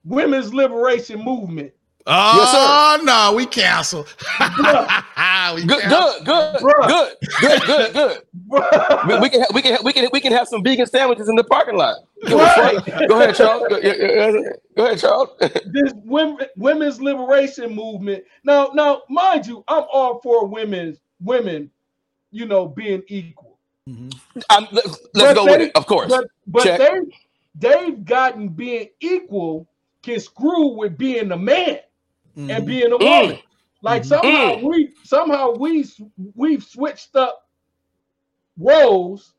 [0.04, 1.72] women's liberation movement.
[2.04, 4.02] Oh yes, no, we cancel.
[4.40, 6.24] we good, cancel.
[6.24, 8.22] good, good, good, good, good, good,
[9.06, 11.28] we, we, can ha- we can ha- we can we can have some vegan sandwiches
[11.28, 11.96] in the parking lot.
[12.26, 13.68] Go ahead, Charles.
[13.68, 13.80] Go,
[14.76, 15.30] go ahead, Charles.
[15.40, 18.24] this women, women's liberation movement.
[18.42, 21.70] Now, now, mind you, I'm all for women's women,
[22.30, 23.58] you know, being equal.
[23.88, 24.10] Mm-hmm.
[24.72, 25.72] let's, let's go they, with it.
[25.74, 27.00] Of course, but, but they
[27.58, 29.66] they've gotten being equal
[30.02, 31.78] can screw with being a man
[32.36, 32.50] mm-hmm.
[32.50, 33.36] and being a woman.
[33.36, 33.42] Mm.
[33.82, 34.08] Like mm-hmm.
[34.08, 34.62] somehow mm.
[34.62, 35.84] we somehow we
[36.34, 37.48] we've switched up
[38.56, 39.34] roles,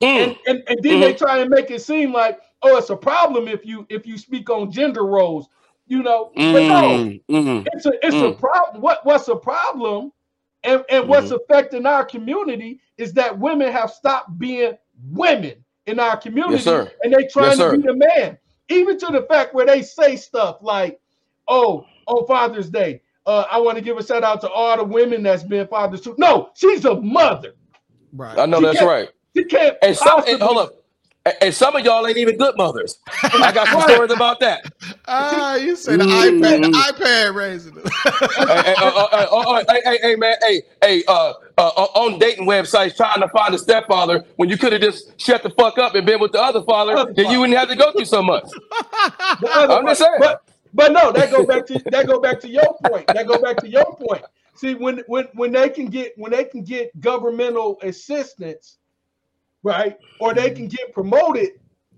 [0.00, 0.08] mm.
[0.08, 1.24] and, and, and then they mm-hmm.
[1.24, 4.50] try and make it seem like oh it's a problem if you if you speak
[4.50, 5.48] on gender roles,
[5.86, 6.32] you know.
[6.34, 7.66] But no, mm-hmm.
[7.72, 8.38] it's a it's a mm.
[8.38, 8.82] problem.
[8.82, 10.12] What what's a problem?
[10.66, 14.76] And, and what's affecting our community is that women have stopped being
[15.10, 18.36] women in our community yes, and they trying yes, to be the man.
[18.68, 21.00] Even to the fact where they say stuff like,
[21.46, 24.84] oh, on Father's Day, uh, I want to give a shout out to all the
[24.84, 26.16] women that's been fathers too.
[26.18, 27.54] No, she's a mother.
[28.12, 28.38] Right.
[28.38, 29.08] I know she that's right.
[29.36, 29.76] She can't.
[29.82, 30.72] And some, and, hold up.
[31.40, 33.00] And some of y'all ain't even good mothers.
[33.22, 34.64] I got some stories about that.
[35.08, 36.40] Ah, uh, you said the mm.
[36.40, 37.74] iPad, the iPad raising.
[37.74, 43.20] hey, hey, uh, hey, hey, hey, man, hey, hey, uh, uh, on dating websites trying
[43.20, 46.20] to find a stepfather when you could have just shut the fuck up and been
[46.20, 48.44] with the other father, then you wouldn't have to go through so much.
[49.10, 50.16] I'm just saying.
[50.20, 50.42] But,
[50.74, 53.06] but no, that go back to that go back to your point.
[53.08, 54.22] That go back to your point.
[54.54, 58.78] See, when when when they can get when they can get governmental assistance,
[59.62, 61.50] right, or they can get promoted,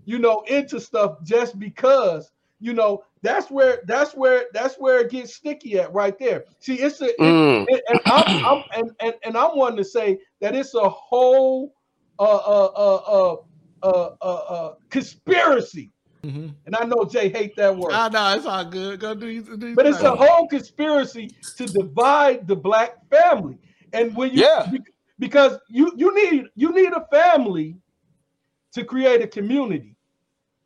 [0.05, 2.31] you know, into stuff just because,
[2.61, 6.45] you know, that's where that's where that's where it gets sticky at right there.
[6.61, 7.67] See, it's a mm.
[7.69, 11.75] it, and I'm, I'm and, and and I'm wanting to say that it's a whole
[12.19, 13.37] uh uh uh uh
[13.83, 15.93] uh, uh, uh conspiracy
[16.25, 16.49] Mm-hmm.
[16.67, 17.93] And I know Jay hate that word.
[17.93, 19.01] I know it's all good.
[19.01, 23.59] Go do, do But it's a whole conspiracy to divide the black family.
[23.93, 24.71] And when you yeah.
[25.19, 27.77] Because you you need you need a family
[28.73, 29.97] to create a community.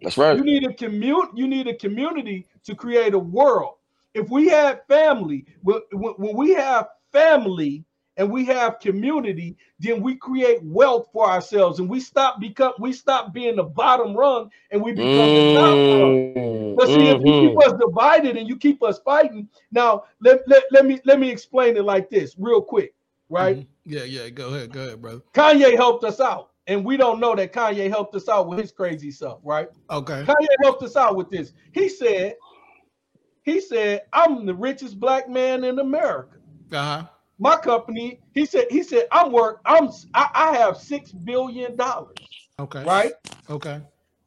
[0.01, 0.37] That's right.
[0.37, 1.31] You need a commute.
[1.35, 3.75] You need a community to create a world.
[4.15, 7.85] If we have family, when, when we have family
[8.17, 12.93] and we have community, then we create wealth for ourselves and we stop become we
[12.93, 16.35] stop being the bottom rung and we become mm, the top rung.
[16.35, 17.21] Mm, but see, mm-hmm.
[17.21, 17.75] if you keep mm-hmm.
[17.75, 21.77] us divided and you keep us fighting, now let, let, let me let me explain
[21.77, 22.95] it like this real quick,
[23.33, 23.57] right?
[23.59, 23.93] Mm-hmm.
[23.93, 25.23] Yeah, yeah, go ahead, go ahead, brother.
[25.35, 26.51] Kanye helped us out.
[26.69, 29.69] And we don't know that Kanye helped us out with his crazy stuff, right?
[29.91, 30.23] Okay.
[30.23, 31.53] Kanye helped us out with this.
[31.73, 32.37] He said,
[33.43, 36.37] he said, I'm the richest black man in America.
[36.71, 37.07] Uh-huh
[37.43, 42.15] my company, he said, he said, I'm work, I'm I, I have six billion dollars.
[42.61, 42.85] Okay.
[42.85, 43.13] Right?
[43.51, 43.81] Okay.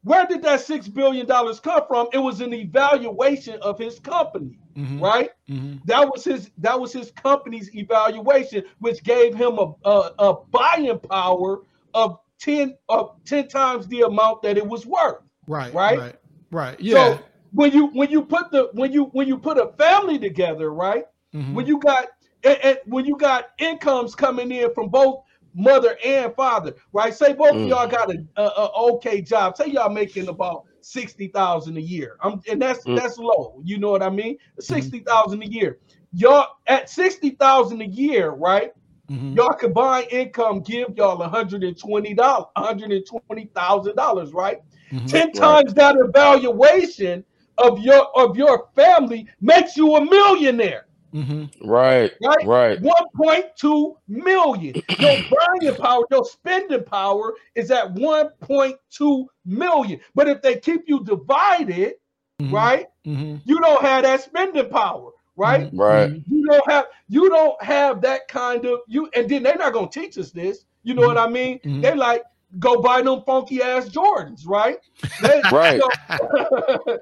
[0.03, 2.08] Where did that six billion dollars come from?
[2.12, 4.99] It was an evaluation of his company, mm-hmm.
[4.99, 5.30] right?
[5.49, 5.78] Mm-hmm.
[5.86, 10.99] That was his that was his company's evaluation, which gave him a, a, a buying
[10.99, 11.61] power
[11.93, 15.21] of 10 of 10 times the amount that it was worth.
[15.47, 15.73] Right.
[15.73, 15.97] Right.
[15.97, 16.15] Right.
[16.51, 16.80] Right.
[16.80, 16.93] Yeah.
[16.93, 17.19] So
[17.51, 21.05] when you when you put the when you when you put a family together, right?
[21.34, 21.53] Mm-hmm.
[21.53, 22.07] When you got
[22.43, 25.23] and, and when you got incomes coming in from both
[25.55, 27.13] mother and father, right?
[27.13, 27.63] Say both mm.
[27.63, 29.55] of y'all got a, a, a, okay job.
[29.57, 32.18] Say y'all making about sixty thousand a year.
[32.22, 32.96] I'm, and that's mm.
[32.96, 33.60] that's low.
[33.64, 34.36] You know what I mean?
[34.36, 34.62] Mm-hmm.
[34.62, 35.80] Sixty thousand a year.
[36.14, 38.72] Y'all at sixty thousand a year, right?
[39.10, 39.34] Mm-hmm.
[39.34, 43.96] Y'all combined income give y'all one hundred and twenty dollars, one hundred and twenty thousand
[43.96, 44.62] dollars, right?
[44.92, 45.08] Mm-hmm.
[45.08, 45.36] Ten right.
[45.36, 47.26] times that evaluation
[47.58, 50.86] of your of your family makes you a millionaire.
[51.16, 51.68] Mm-hmm.
[51.68, 52.82] Right, right, right.
[52.82, 54.76] 1.2 million.
[54.99, 59.99] Your buying power, your spending power is at 1.2 million.
[60.13, 61.93] But if they keep you divided,
[62.41, 62.53] mm-hmm.
[62.53, 63.38] right, mm-hmm.
[63.45, 65.68] you don't have that spending power, right?
[65.68, 65.80] Mm-hmm.
[65.80, 66.11] Right.
[66.28, 69.09] You don't have you don't have that kind of you.
[69.16, 70.66] And then they're not gonna teach us this.
[70.84, 71.59] You know what I mean?
[71.59, 71.82] Mm-hmm.
[71.82, 72.24] They like
[72.59, 74.80] go buy them funky ass Jordans, right?
[75.22, 75.82] They, right.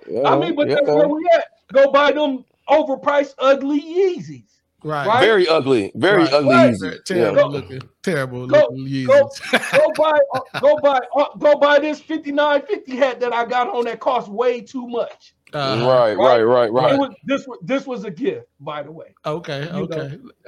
[0.07, 0.75] yeah, I mean, but yeah.
[0.75, 1.45] that's where we at.
[1.73, 4.45] Go buy them overpriced, ugly Yeezys.
[4.83, 5.07] Right.
[5.07, 5.21] right.
[5.21, 5.91] Very ugly.
[5.95, 6.33] Very right.
[6.33, 6.73] ugly right.
[6.73, 7.05] Yeezys.
[7.05, 7.45] Terrible yeah.
[7.45, 7.81] looking.
[8.01, 9.07] Terrible go, looking Yeezys.
[9.07, 9.29] Go,
[9.77, 13.85] go buy uh, go buy uh, go buy this 5950 hat that I got on
[13.85, 15.35] that cost way too much.
[15.53, 16.97] Uh, right, right, right, right.
[16.97, 19.13] Was, this was this was a gift, by the way.
[19.25, 20.17] Okay, okay,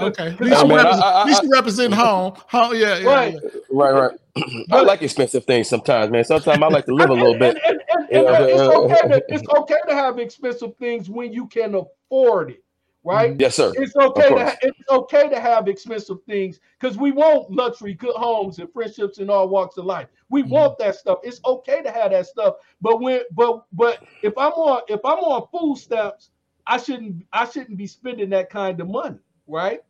[0.00, 0.28] okay.
[0.28, 2.32] At least, you, represent, I, I, at least you represent home.
[2.48, 3.50] Home, yeah, yeah, right, yeah.
[3.70, 4.18] right, right.
[4.72, 6.24] I like expensive things sometimes, man.
[6.24, 7.58] Sometimes I like to live a little bit.
[7.66, 7.80] And,
[8.10, 11.74] and, and, and it's okay to it's okay to have expensive things when you can
[11.74, 12.64] afford it
[13.06, 13.36] right?
[13.38, 13.72] Yes, sir.
[13.76, 18.16] It's okay to ha- it's okay to have expensive things because we want luxury, good
[18.16, 20.08] homes, and friendships in all walks of life.
[20.28, 20.50] We mm-hmm.
[20.50, 21.20] want that stuff.
[21.22, 22.56] It's okay to have that stuff.
[22.80, 26.30] But when but but if I'm on if I'm on food stamps,
[26.66, 29.80] I shouldn't I shouldn't be spending that kind of money, right?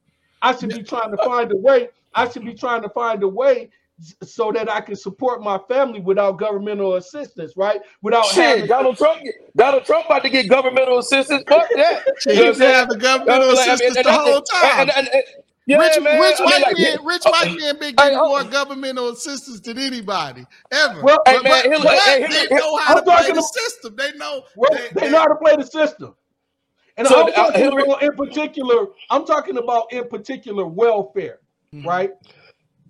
[0.43, 1.89] I should be trying to find a way.
[2.15, 3.71] I should be trying to find a way
[4.23, 7.81] so that I can support my family without governmental assistance, right?
[8.03, 9.23] Without Shit, having Donald Trump,
[9.57, 11.43] Donald Trump about to get governmental assistance.
[11.49, 12.05] Fuck that.
[12.27, 14.91] you know have the governmental assistance I mean, the whole time.
[14.97, 15.25] And, and,
[15.67, 16.21] Yeah, rich, man.
[16.21, 20.45] rich white like, men, rich uh, white men been getting more governmental assistance than anybody
[20.71, 21.03] ever.
[21.03, 23.97] Well, but, hey, man, but, but hey, they know how I'm to play the system.
[23.97, 26.15] They know well, they, they, know how to play the system.
[26.99, 31.41] And so, I'm uh, talking uh, about in particular, I'm talking about in particular welfare,
[31.75, 31.87] mm-hmm.
[31.87, 32.11] right?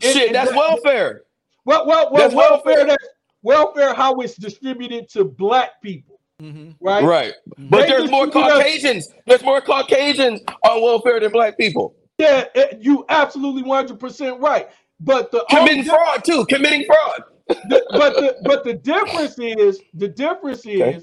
[0.01, 1.23] Shit, that's that, welfare.
[1.65, 2.75] Well, well, well, that's welfare.
[2.75, 2.87] welfare.
[2.87, 3.07] That's
[3.43, 3.95] welfare.
[3.95, 6.73] How it's distributed to black people, mm-hmm.
[6.81, 7.05] right?
[7.05, 7.35] Right.
[7.59, 9.09] But they there's more Caucasians.
[9.09, 9.15] Us.
[9.27, 11.95] There's more Caucasians on welfare than black people.
[12.19, 14.69] Yeah, it, you absolutely 100 percent right.
[15.01, 17.25] But the committing fraud too, committing fraud.
[17.49, 21.01] the, but the but the difference is the difference is okay.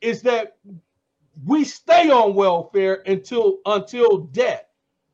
[0.00, 0.56] is that
[1.44, 4.64] we stay on welfare until until death,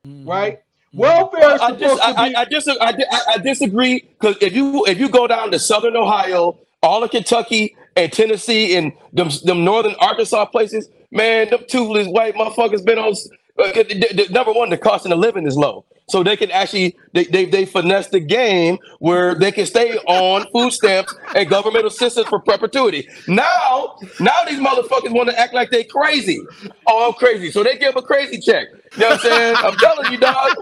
[0.07, 0.29] mm-hmm.
[0.29, 0.61] right?
[0.93, 2.37] Welfare is supposed I, to be.
[2.37, 5.97] I, I, dis- I, I disagree because if you if you go down to Southern
[5.97, 12.07] Ohio, all of Kentucky and Tennessee and them, them northern Arkansas places, man, them toothless
[12.09, 13.15] white motherfuckers been on
[13.59, 15.85] uh, the, the, number one, the cost of the living is low.
[16.09, 20.47] So they can actually they, they they finesse the game where they can stay on
[20.53, 23.07] food stamps and government assistance for perpetuity.
[23.27, 26.41] Now, now these motherfuckers want to act like they crazy.
[26.87, 27.51] Oh, I'm crazy.
[27.51, 28.69] So they give a crazy check.
[28.95, 29.57] You know what I'm saying?
[29.57, 30.57] I'm telling you, dog.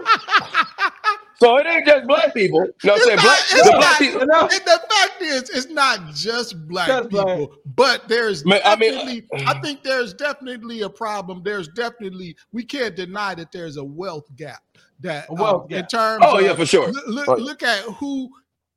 [1.39, 2.61] So it ain't just black people.
[2.61, 3.19] You know what I'm saying?
[3.21, 4.19] Black, the black not, people.
[4.65, 7.49] the fact is, it's not just black just people, black.
[7.75, 11.43] but there's Man, definitely, I, mean, I think there's definitely a problem.
[11.43, 14.63] There's definitely, we can't deny that there's a wealth gap.
[15.01, 15.79] That wealth um, gap.
[15.79, 16.91] in terms oh, yeah, for sure.
[17.05, 17.37] Look, right.
[17.37, 18.31] look at who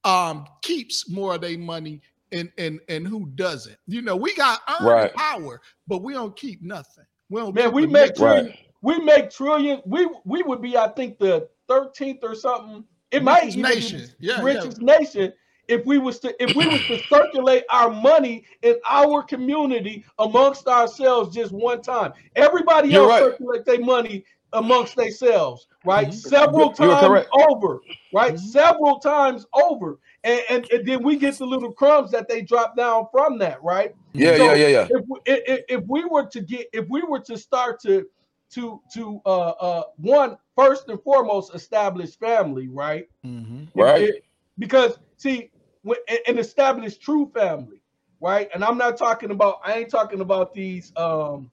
[0.05, 3.79] um, keeps more of their money and, and, and who doesn't.
[3.87, 5.15] You know, we got earned right.
[5.15, 7.05] power, but we don't keep nothing.
[7.31, 8.55] We don't Man, we make, right.
[8.83, 9.83] We make trillions.
[9.85, 12.85] We, we would be, I think, the 13th or something.
[13.11, 14.01] It might even nation.
[14.21, 14.99] be yeah, richest yeah.
[14.99, 15.33] nation
[15.71, 20.67] if we was to if we was to circulate our money in our community amongst
[20.67, 22.13] ourselves just one time.
[22.37, 23.31] Everybody You're else right.
[23.31, 26.09] circulate their money amongst themselves, right?
[26.09, 26.17] Mm-hmm.
[26.17, 27.81] Several times over,
[28.13, 28.35] right?
[28.35, 28.47] Mm-hmm.
[28.47, 29.99] Several times over.
[30.23, 33.63] And, and, and, then we get the little crumbs that they drop down from that,
[33.63, 33.95] right?
[34.13, 34.89] Yeah, so yeah, yeah, yeah.
[34.91, 38.07] If we, if, if we were to get, if we were to start to
[38.51, 43.09] to to uh uh one first and foremost establish family, right?
[43.25, 43.65] Mm-hmm.
[43.75, 44.03] Right.
[44.03, 44.25] It,
[44.59, 45.51] because see,
[45.85, 47.81] an established true family,
[48.21, 48.49] right?
[48.55, 49.61] And I'm not talking about.
[49.65, 50.93] I ain't talking about these.
[50.97, 51.51] Um,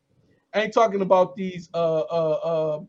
[0.54, 1.70] I ain't talking about these.
[1.74, 2.80] Uh, uh, uh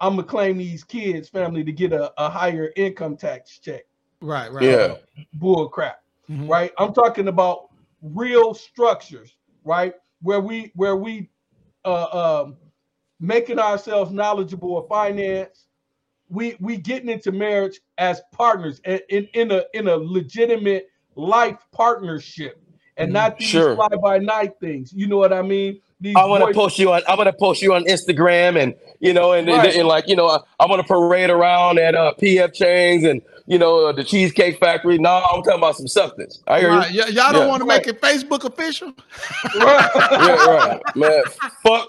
[0.00, 3.82] I'm gonna claim these kids' family to get a, a higher income tax check.
[4.20, 4.52] Right.
[4.52, 4.64] Right.
[4.64, 4.94] Yeah.
[5.34, 6.02] Bull crap.
[6.30, 6.48] Mm-hmm.
[6.48, 6.72] Right.
[6.78, 7.70] I'm talking about
[8.02, 9.94] real structures, right?
[10.22, 11.30] Where we where we
[11.84, 12.56] uh um
[13.20, 15.66] making ourselves knowledgeable of finance.
[16.28, 21.58] We we getting into marriage as partners in, in, in a in a legitimate life
[21.72, 22.62] partnership
[22.98, 23.74] and not these sure.
[23.74, 24.92] fly by night things.
[24.92, 25.80] You know what I mean?
[26.00, 27.02] These I want to post you on.
[27.08, 29.66] I'm gonna post you on Instagram, and you know, and, right.
[29.66, 33.04] and, and like you know, I, I want to parade around at uh, PF Chang's
[33.04, 34.98] and you know uh, the Cheesecake Factory.
[34.98, 36.40] No, I'm talking about some substance.
[36.46, 36.92] I hear right.
[36.92, 37.00] you.
[37.00, 37.46] Y- y'all don't yeah.
[37.48, 38.92] want to make it Facebook official.
[39.56, 39.90] right.
[39.96, 41.22] yeah, right, man.
[41.64, 41.88] Fuck,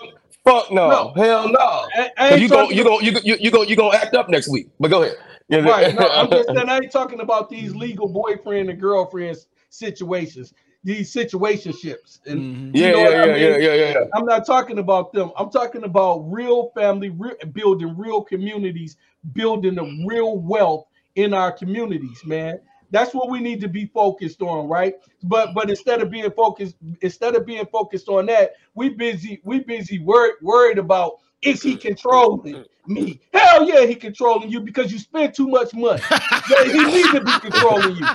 [0.50, 1.14] Fuck no, no.
[1.16, 2.36] hell no.
[2.36, 4.70] you go, you go, you go, you go, you go act up next week.
[4.80, 5.18] But go ahead.
[5.52, 5.94] Right.
[5.96, 9.38] No, I'm just saying I ain't talking about these legal boyfriend and girlfriend
[9.70, 12.20] situations, these situationships.
[12.26, 12.76] And mm-hmm.
[12.76, 13.36] yeah, yeah, yeah, I mean?
[13.36, 14.04] yeah, yeah, yeah, yeah.
[14.16, 15.32] I'm not talking about them.
[15.38, 18.98] I'm talking about real family, real, building real communities,
[19.34, 22.60] building the real wealth in our communities, man.
[22.92, 24.96] That's what we need to be focused on, right?
[25.24, 29.60] But but instead of being focused, instead of being focused on that, we busy we
[29.60, 33.22] busy worried worried about is he controlling me?
[33.34, 36.02] Hell yeah, he controlling you because you spend too much money.
[36.66, 38.06] he needs to be controlling you.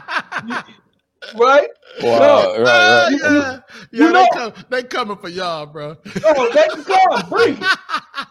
[1.36, 1.68] right?
[2.02, 2.58] Wow, no.
[2.58, 3.08] right, right.
[3.10, 3.60] You, yeah,
[3.92, 5.96] you, yeah know, they, come, they coming for y'all, bro.
[6.24, 7.28] Oh, they come.
[7.30, 7.78] Bring it.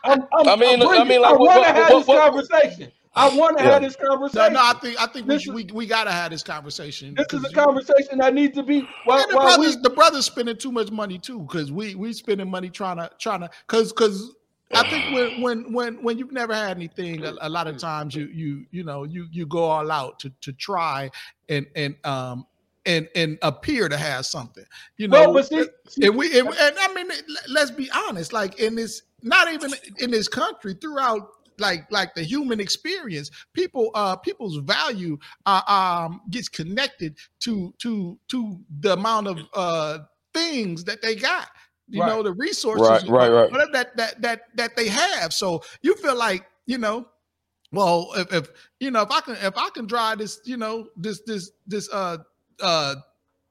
[0.03, 2.91] I'm, I'm, i mean, i mean, like, I want to have what, this what, conversation.
[3.15, 3.71] I want to yeah.
[3.73, 4.53] have this conversation.
[4.53, 7.13] No, no, I think I think this we, is, we, we gotta have this conversation.
[7.13, 8.87] This is a conversation that needs to be.
[9.05, 12.49] While, the brothers, we, the brothers spending too much money too, because we we spending
[12.49, 14.33] money trying to trying to because because
[14.73, 18.15] I think when when when when you've never had anything, a, a, lot of times
[18.15, 21.11] you you you know you you go all out to to try
[21.49, 22.47] and and um
[22.85, 24.65] and and appear to have something.
[24.97, 25.65] You know, well, see,
[26.01, 27.07] and we and, and I mean,
[27.49, 32.23] let's be honest, like in this, not even in this country, throughout like like the
[32.23, 39.27] human experience people uh people's value uh, um gets connected to to to the amount
[39.27, 39.99] of uh
[40.33, 41.47] things that they got.
[41.87, 42.07] You right.
[42.07, 43.51] know the resources right right right.
[43.51, 45.33] whatever that that that that they have.
[45.33, 47.07] So you feel like you know
[47.73, 48.49] well if, if
[48.79, 51.89] you know if i can if i can drive this you know this this this
[51.91, 52.17] uh
[52.61, 52.95] uh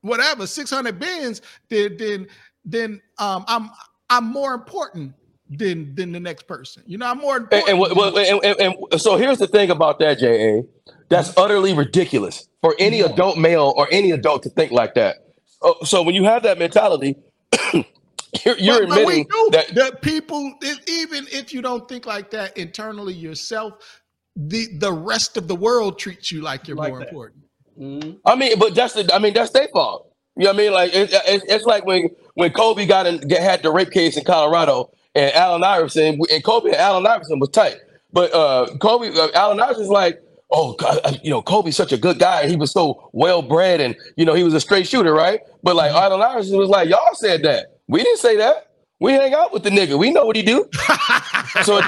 [0.01, 2.27] whatever 600 Benz then then
[2.65, 3.69] then um i'm
[4.09, 5.13] i'm more important
[5.59, 6.83] than than the next person.
[6.87, 10.19] You know, I'm more and, and, and, and, and, so here's the thing about that,
[10.19, 10.67] JA.
[11.09, 13.07] That's utterly ridiculous for any yeah.
[13.07, 15.17] adult male or any adult to think like that.
[15.61, 17.17] Oh, so when you have that mentality,
[17.73, 20.55] you're, you're but, admitting but that, that people,
[20.89, 24.03] even if you don't think like that internally yourself,
[24.35, 27.09] the the rest of the world treats you like you're like more that.
[27.09, 27.43] important.
[27.79, 28.13] Mm-hmm.
[28.25, 30.13] I mean, but that's the, I mean that's their fault.
[30.37, 30.73] You know what I mean?
[30.73, 34.25] Like it, it, it's like when when Kobe got in, had the rape case in
[34.25, 37.77] Colorado, and Allen Iverson and Kobe and Allen Iverson was tight,
[38.13, 42.19] but uh, Kobe uh, Allen Iverson's like, oh God, you know Kobe's such a good
[42.19, 45.41] guy, he was so well bred, and you know he was a straight shooter, right?
[45.63, 46.13] But like mm-hmm.
[46.13, 48.69] Allen Iverson was like, y'all said that, we didn't say that.
[49.01, 49.99] We hang out with the nigga.
[49.99, 50.65] We know what he do.
[51.65, 51.81] so,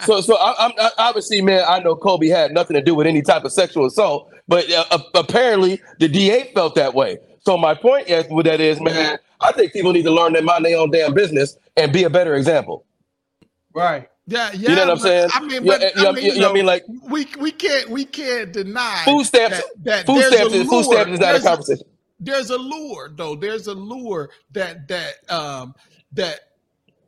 [0.00, 1.62] so, so I, am obviously, man.
[1.68, 4.98] I know Kobe had nothing to do with any type of sexual assault, but uh,
[5.14, 7.18] apparently the DA felt that way.
[7.40, 10.40] So my point is, with that is, man, I think people need to learn to
[10.40, 12.84] mind their own damn business and be a better example.
[13.74, 14.08] Right.
[14.26, 14.70] Yeah, yeah.
[14.70, 15.30] You know what I'm saying?
[15.32, 18.04] I mean, but, yeah, I mean, you, know, I mean, like we we can't we
[18.04, 19.56] can't deny food stamps.
[19.56, 20.54] That, that food stamps.
[20.54, 21.86] Is, food stamps is not there's a conversation.
[21.88, 23.34] A, there's a lure, though.
[23.34, 25.74] There's a lure that that um
[26.12, 26.40] that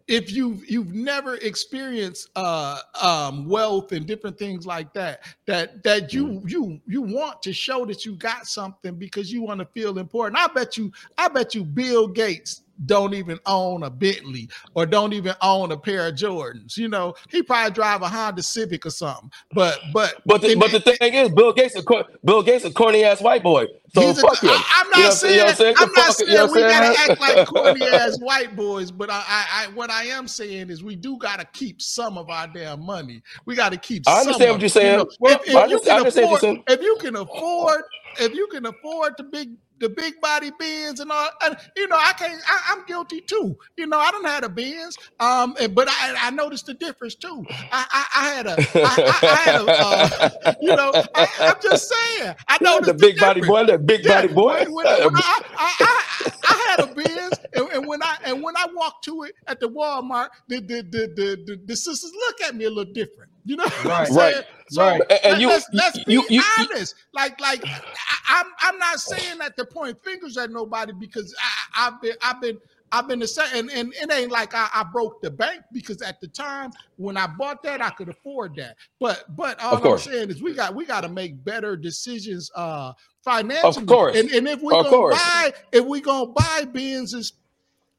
[0.07, 6.13] if you've you've never experienced uh, um, wealth and different things like that, that that
[6.13, 6.51] you mm.
[6.51, 10.39] you you want to show that you got something because you want to feel important.
[10.39, 15.13] I bet you, I bet you, Bill Gates don't even own a Bentley or don't
[15.13, 16.77] even own a pair of Jordans.
[16.77, 19.31] You know, he probably drive a Honda Civic or something.
[19.53, 21.83] But but but the, but the thing is, Bill Gates, a,
[22.25, 23.67] Bill Gates, a corny ass white boy.
[23.95, 24.53] So fuck a, him.
[24.53, 25.75] I, am not you know, saying, you know saying?
[25.79, 28.91] I'm not saying you know we gotta act like corny ass white boys.
[28.91, 32.29] But I, I, I, what I am saying is we do gotta keep some of
[32.29, 33.23] our damn money.
[33.47, 34.03] We gotta keep.
[34.09, 34.93] I understand what you're saying.
[34.93, 37.83] You know, if, if, you can afford, if you can afford,
[38.19, 39.51] if you can afford the big
[39.81, 41.29] the big body Benz and all.
[41.45, 42.41] And, you know, I can't.
[42.47, 43.57] I, am guilty too.
[43.77, 47.45] You know, I don't have a Benz, um, but I, I noticed the difference too.
[47.51, 51.93] I, I, I had a, I, I had a, uh, you know, I, am just
[51.93, 52.35] saying.
[52.49, 54.65] I noticed the big the body boy, the big yeah, body boy.
[54.65, 58.57] When, when, when I, I, I, had a Benz, and, and, when I and when
[58.57, 62.41] I walked to it at the Walmart, the the the the, the, the sisters look
[62.43, 63.31] at me a little different.
[63.47, 65.03] You know, right, right, so right.
[65.25, 66.95] And you, let's, let's you, be you, honest.
[67.13, 67.83] Like, like I, am
[68.29, 71.35] I'm, I'm not saying that to point fingers at nobody because
[71.75, 72.59] I, have been, I've been,
[72.93, 76.01] I've been the same, and, and it ain't like I, I, broke the bank because
[76.01, 78.77] at the time when I bought that, I could afford that.
[79.01, 82.93] But, but all I'm saying is we got, we got to make better decisions, uh,
[83.25, 83.83] financially.
[83.83, 84.17] Of course.
[84.17, 85.17] And, and if we gonna course.
[85.17, 87.33] buy, if we gonna buy Benzes,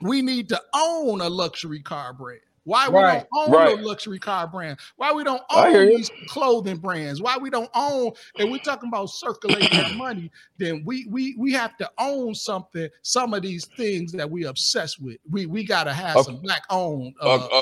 [0.01, 2.41] we need to own a luxury car brand.
[2.65, 3.79] Why we right, don't own right.
[3.79, 4.79] a luxury car brand?
[4.97, 7.21] Why we don't own these clothing brands?
[7.21, 8.11] Why we don't own?
[8.39, 10.31] And we're talking about circulating money.
[10.57, 12.89] Then we we we have to own something.
[13.03, 15.17] Some of these things that we obsessed with.
[15.29, 16.23] We we gotta have okay.
[16.23, 17.13] some black owned.
[17.21, 17.61] Uh, uh,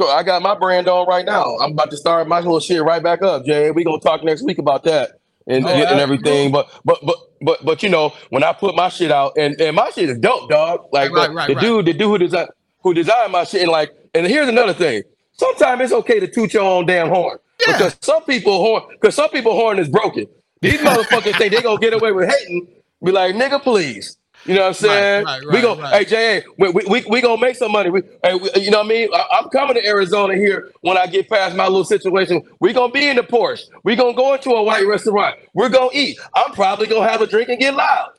[0.00, 1.56] uh, I got my brand on right now.
[1.56, 3.72] I'm about to start my little shit right back up, Jay.
[3.72, 5.18] We gonna talk next week about that
[5.48, 6.52] and, oh, and everything.
[6.52, 9.74] But but but but but you know when I put my shit out and, and
[9.74, 10.86] my shit is dope, dog.
[10.92, 12.50] Like right, the, right, dude, the dude who designed
[12.86, 15.02] who designed my shit and like and here's another thing.
[15.32, 17.36] Sometimes it's okay to toot your own damn horn.
[17.66, 17.72] Yeah.
[17.72, 20.26] Because some people horn because some people horn is broken.
[20.60, 22.68] These motherfuckers think they gonna get away with hating.
[23.02, 24.18] Be like, nigga, please.
[24.46, 25.24] You know what I'm saying?
[25.24, 26.06] Right, right, we go, right.
[26.06, 27.90] hey, JA, we, we, we, gonna make some money.
[27.90, 29.08] We, hey, we, you know what I mean?
[29.12, 32.42] I, am coming to Arizona here when I get past my little situation.
[32.60, 33.64] We gonna be in the Porsche.
[33.82, 35.36] We gonna go into a white restaurant.
[35.52, 36.18] We're gonna eat.
[36.34, 38.10] I'm probably gonna have a drink and get loud.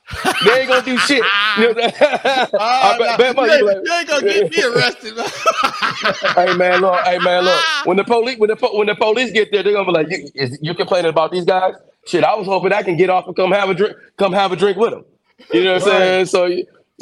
[0.43, 1.23] They ain't gonna do shit.
[1.57, 5.13] You, know, oh, I bet, bet you, you ain't gonna get me arrested.
[6.35, 7.63] hey man, look, hey man, look.
[7.85, 10.29] When the police, when the when the police get there, they're gonna be like, you,
[10.35, 11.73] is, you complaining about these guys?
[12.05, 14.51] Shit, I was hoping I can get off and come have a drink, come have
[14.51, 15.05] a drink with them.
[15.53, 16.25] You know what I'm saying?
[16.27, 16.49] So,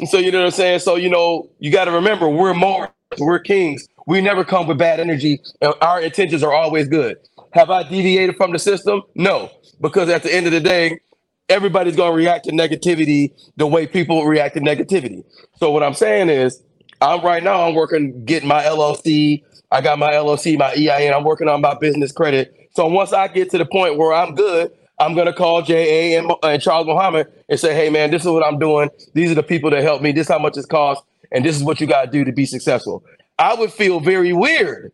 [0.06, 0.80] so you know what I'm saying.
[0.80, 3.86] So you know, you got to remember, we're more, we're kings.
[4.06, 5.40] We never come with bad energy.
[5.80, 7.16] Our intentions are always good.
[7.52, 9.02] Have I deviated from the system?
[9.14, 11.00] No, because at the end of the day,
[11.48, 15.24] everybody's going to react to negativity the way people react to negativity.
[15.56, 16.62] So what I'm saying is,
[17.00, 17.66] I'm right now.
[17.66, 19.42] I'm working getting my LLC.
[19.70, 21.12] I got my LLC, my EIN.
[21.12, 22.54] I'm working on my business credit.
[22.74, 26.32] So once I get to the point where I'm good, I'm gonna call JA and,
[26.42, 28.90] and Charles Muhammad and say, hey man, this is what I'm doing.
[29.14, 30.12] These are the people that help me.
[30.12, 32.46] This is how much it costs, and this is what you gotta do to be
[32.46, 33.04] successful.
[33.38, 34.92] I would feel very weird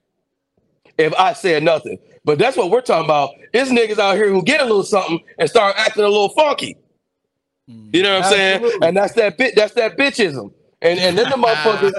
[0.99, 1.99] if I said nothing.
[2.25, 3.31] But that's what we're talking about.
[3.53, 6.77] It's niggas out here who get a little something and start acting a little funky.
[7.67, 8.71] You know what I'm Absolutely.
[8.71, 8.85] saying?
[8.85, 9.55] And that's that bit.
[9.57, 10.53] That's that bitchism.
[10.83, 11.93] And and then the motherfuckers,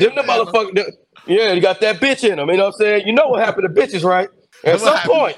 [0.00, 0.92] them the motherfuckers,
[1.26, 2.48] yeah, you got that bitch in them.
[2.48, 3.06] You know what I'm saying?
[3.06, 4.28] You know what happened to bitches, right?
[4.64, 5.36] At some point,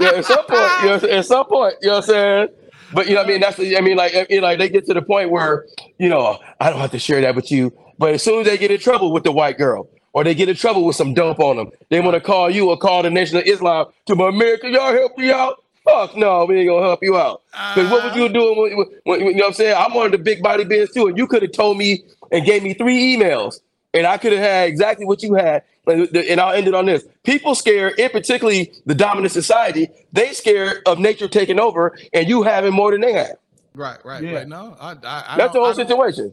[0.00, 2.48] yeah, at some point, you know, at some point, you know what I'm saying.
[2.92, 4.86] But you know, what I mean, that's I mean, like, you know, like they get
[4.86, 5.66] to the point where
[5.98, 7.72] you know, I don't have to share that with you.
[7.98, 10.48] But as soon as they get in trouble with the white girl, or they get
[10.48, 13.10] in trouble with some dope on them, they want to call you or call the
[13.10, 14.68] Nation of Islam to America.
[14.70, 15.62] Y'all help me out.
[15.84, 17.42] Fuck no, we ain't gonna help you out.
[17.52, 18.58] Because what was you doing?
[18.58, 19.76] When, when, when, you know what I'm saying?
[19.76, 22.02] I'm one of the big body Benz too, and you could have told me
[22.32, 23.60] and gave me three emails,
[23.92, 25.62] and I could have had exactly what you had.
[25.86, 30.82] And I'll end it on this: people scared, in particularly the dominant society, they scared
[30.86, 33.36] of nature taking over, and you having more than they have.
[33.74, 34.32] Right, right, yeah.
[34.32, 34.48] right.
[34.48, 36.32] No, I, I, I that's the whole situation.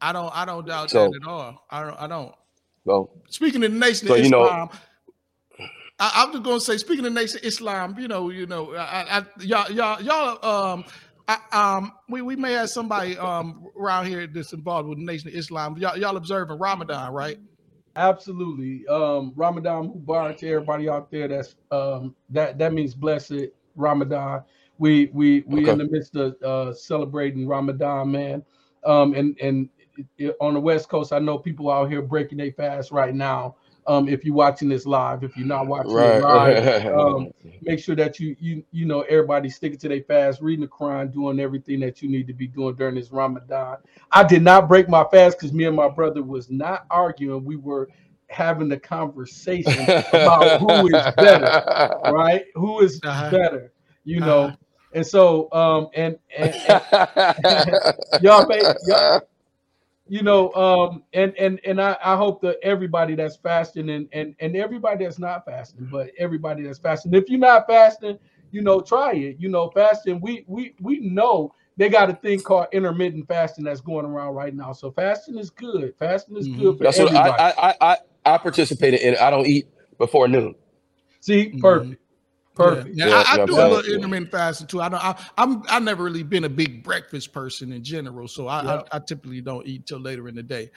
[0.00, 1.64] I don't, I don't doubt so, that at all.
[1.70, 2.34] I don't, I don't.
[2.86, 5.66] So speaking of the nation so, of Islam, know,
[5.98, 8.74] I, am just gonna say, speaking of the nation of Islam, you know, you know,
[8.74, 10.84] I, I, y'all, y'all, y'all, um,
[11.26, 15.28] I, um, we, we may have somebody um around here that's involved with the nation
[15.28, 15.76] of Islam.
[15.76, 17.38] Y'all, y'all observing Ramadan, right?
[17.98, 18.86] Absolutely.
[18.86, 21.26] Um, Ramadan Mubarak to everybody out there.
[21.26, 24.44] That's um that that means blessed Ramadan.
[24.78, 25.72] We we we okay.
[25.72, 28.44] in the midst of uh, celebrating Ramadan, man.
[28.84, 29.68] Um, and and
[30.40, 33.56] on the West Coast, I know people out here breaking their fast right now
[33.88, 35.24] um, if you're watching this live.
[35.24, 36.16] If you're not watching right.
[36.16, 37.32] it live, um,
[37.62, 41.12] make sure that you you you know everybody sticking to their fast, reading the Quran,
[41.12, 43.78] doing everything that you need to be doing during this Ramadan.
[44.12, 47.44] I did not break my fast because me and my brother was not arguing.
[47.44, 47.88] We were
[48.28, 52.44] having a conversation about who is better, right?
[52.54, 53.30] Who is uh-huh.
[53.30, 53.72] better,
[54.04, 54.44] you know.
[54.44, 54.56] Uh-huh.
[54.94, 58.46] And so, um, and, and, and y'all,
[58.86, 59.20] y'all,
[60.08, 64.34] you know, um, and and and I, I hope that everybody that's fasting and and
[64.40, 67.14] and everybody that's not fasting, but everybody that's fasting.
[67.14, 68.18] If you're not fasting,
[68.50, 69.36] you know, try it.
[69.38, 70.20] You know, fasting.
[70.20, 74.54] We we we know they got a thing called intermittent fasting that's going around right
[74.54, 74.72] now.
[74.72, 75.94] So fasting is good.
[75.98, 76.60] Fasting is mm-hmm.
[76.60, 77.30] good for that's everybody.
[77.30, 79.14] What I, I I I participated in.
[79.14, 79.20] It.
[79.20, 80.54] I don't eat before noon.
[81.20, 81.90] See, perfect.
[81.90, 82.07] Mm-hmm.
[82.58, 82.96] Perfect.
[82.96, 84.80] Yeah, yeah, I, I, do a little intermittent fasting too.
[84.80, 85.04] I don't.
[85.04, 85.62] I, I'm.
[85.68, 89.40] I've never really been a big breakfast person in general, so I, I, I, typically
[89.40, 90.70] don't eat till later in the day.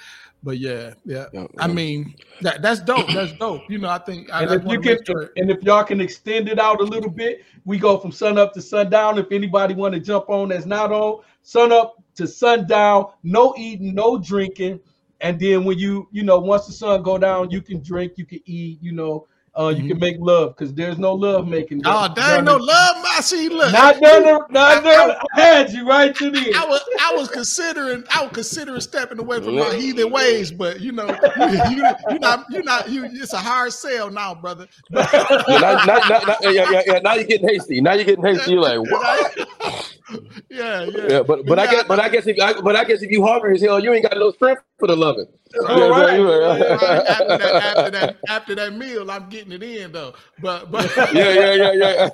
[0.43, 1.25] But yeah, yeah.
[1.57, 3.07] I mean, that that's dope.
[3.11, 3.63] That's dope.
[3.67, 4.29] You know, I think.
[4.31, 5.31] And if you can, sure.
[5.37, 8.53] and if y'all can extend it out a little bit, we go from sun up
[8.53, 9.17] to sundown.
[9.17, 13.07] If anybody want to jump on, that's not on sun up to sundown.
[13.23, 14.81] No eating, no drinking,
[15.21, 18.25] and then when you, you know, once the sun go down, you can drink, you
[18.27, 19.27] can eat, you know
[19.57, 19.87] uh, you mm-hmm.
[19.89, 21.81] can make love because there's no love making.
[21.83, 22.95] Oh, there ain't no love.
[23.03, 23.49] my see.
[23.49, 24.23] Look, not done.
[24.49, 25.11] Not done.
[25.11, 26.53] I, I, had you right to the.
[26.55, 26.81] I was.
[27.01, 28.05] I was considering.
[28.15, 32.19] I was considering stepping away from my heathen ways, but you know, you, you, are
[32.19, 32.45] not.
[32.49, 32.89] You're not.
[32.89, 33.03] You.
[33.03, 34.67] It's a hard sell now, brother.
[34.89, 37.81] now, now, now, yeah, yeah, yeah, now you're getting hasty.
[37.81, 38.51] Now you're getting hasty.
[38.51, 39.90] You're like, what?
[40.49, 41.07] yeah, yeah.
[41.09, 43.25] Yeah, but but I guess but I guess if I, but I guess if you
[43.25, 45.27] hungry as hell, you ain't got no strength for the loving.
[45.67, 46.17] All right.
[46.19, 46.61] right.
[46.71, 50.13] After, that, after that after that meal, I'm getting it in though.
[50.41, 52.09] But but yeah yeah yeah yeah.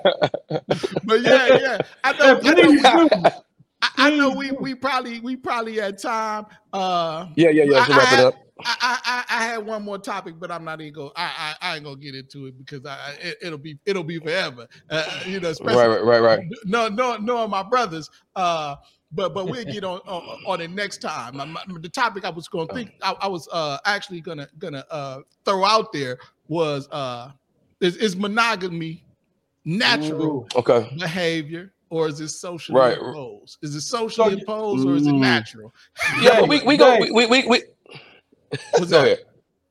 [1.04, 1.78] but yeah yeah.
[2.04, 2.40] I know.
[2.44, 3.20] I know,
[3.82, 6.46] I, I know we we probably we probably had time.
[6.74, 7.86] Uh, yeah yeah yeah.
[7.86, 8.47] To wrap it up.
[8.66, 11.12] I, I, I had one more topic, but I'm not even go.
[11.16, 14.20] I, I, I ain't gonna get into it because I it, will be it'll be
[14.20, 14.68] forever.
[14.90, 16.48] Uh, you know, especially right, right, right, right.
[16.66, 18.10] No, no, knowing my brothers.
[18.36, 18.76] Uh,
[19.12, 21.38] but but we'll get on, on, on it next time.
[21.82, 25.20] the topic I was going to think I, I, was uh actually gonna gonna uh
[25.46, 26.18] throw out there
[26.50, 27.32] was uh
[27.80, 29.06] is, is monogamy
[29.64, 32.98] natural Ooh, okay behavior or is it socially right.
[32.98, 33.58] imposed?
[33.62, 35.74] Is it socially imposed or is it natural?
[36.22, 37.64] Yeah, but we we go we we we
[38.78, 39.20] What's that?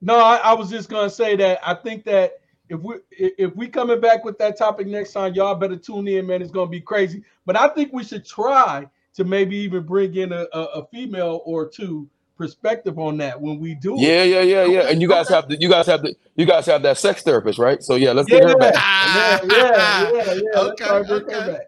[0.01, 3.69] No, I, I, was just gonna say that I think that if we if we
[3.69, 6.43] coming back with that topic next time, y'all better tune in, man.
[6.43, 7.23] It's gonna be crazy.
[7.45, 11.43] But I think we should try to maybe even bring in a, a, a female
[11.45, 14.29] or two perspective on that when we do yeah it.
[14.29, 16.83] yeah yeah yeah and you guys have to you guys have to you guys have
[16.83, 20.61] that sex therapist right so yeah let's yeah, get her back yeah yeah yeah yeah
[20.61, 21.59] okay, okay.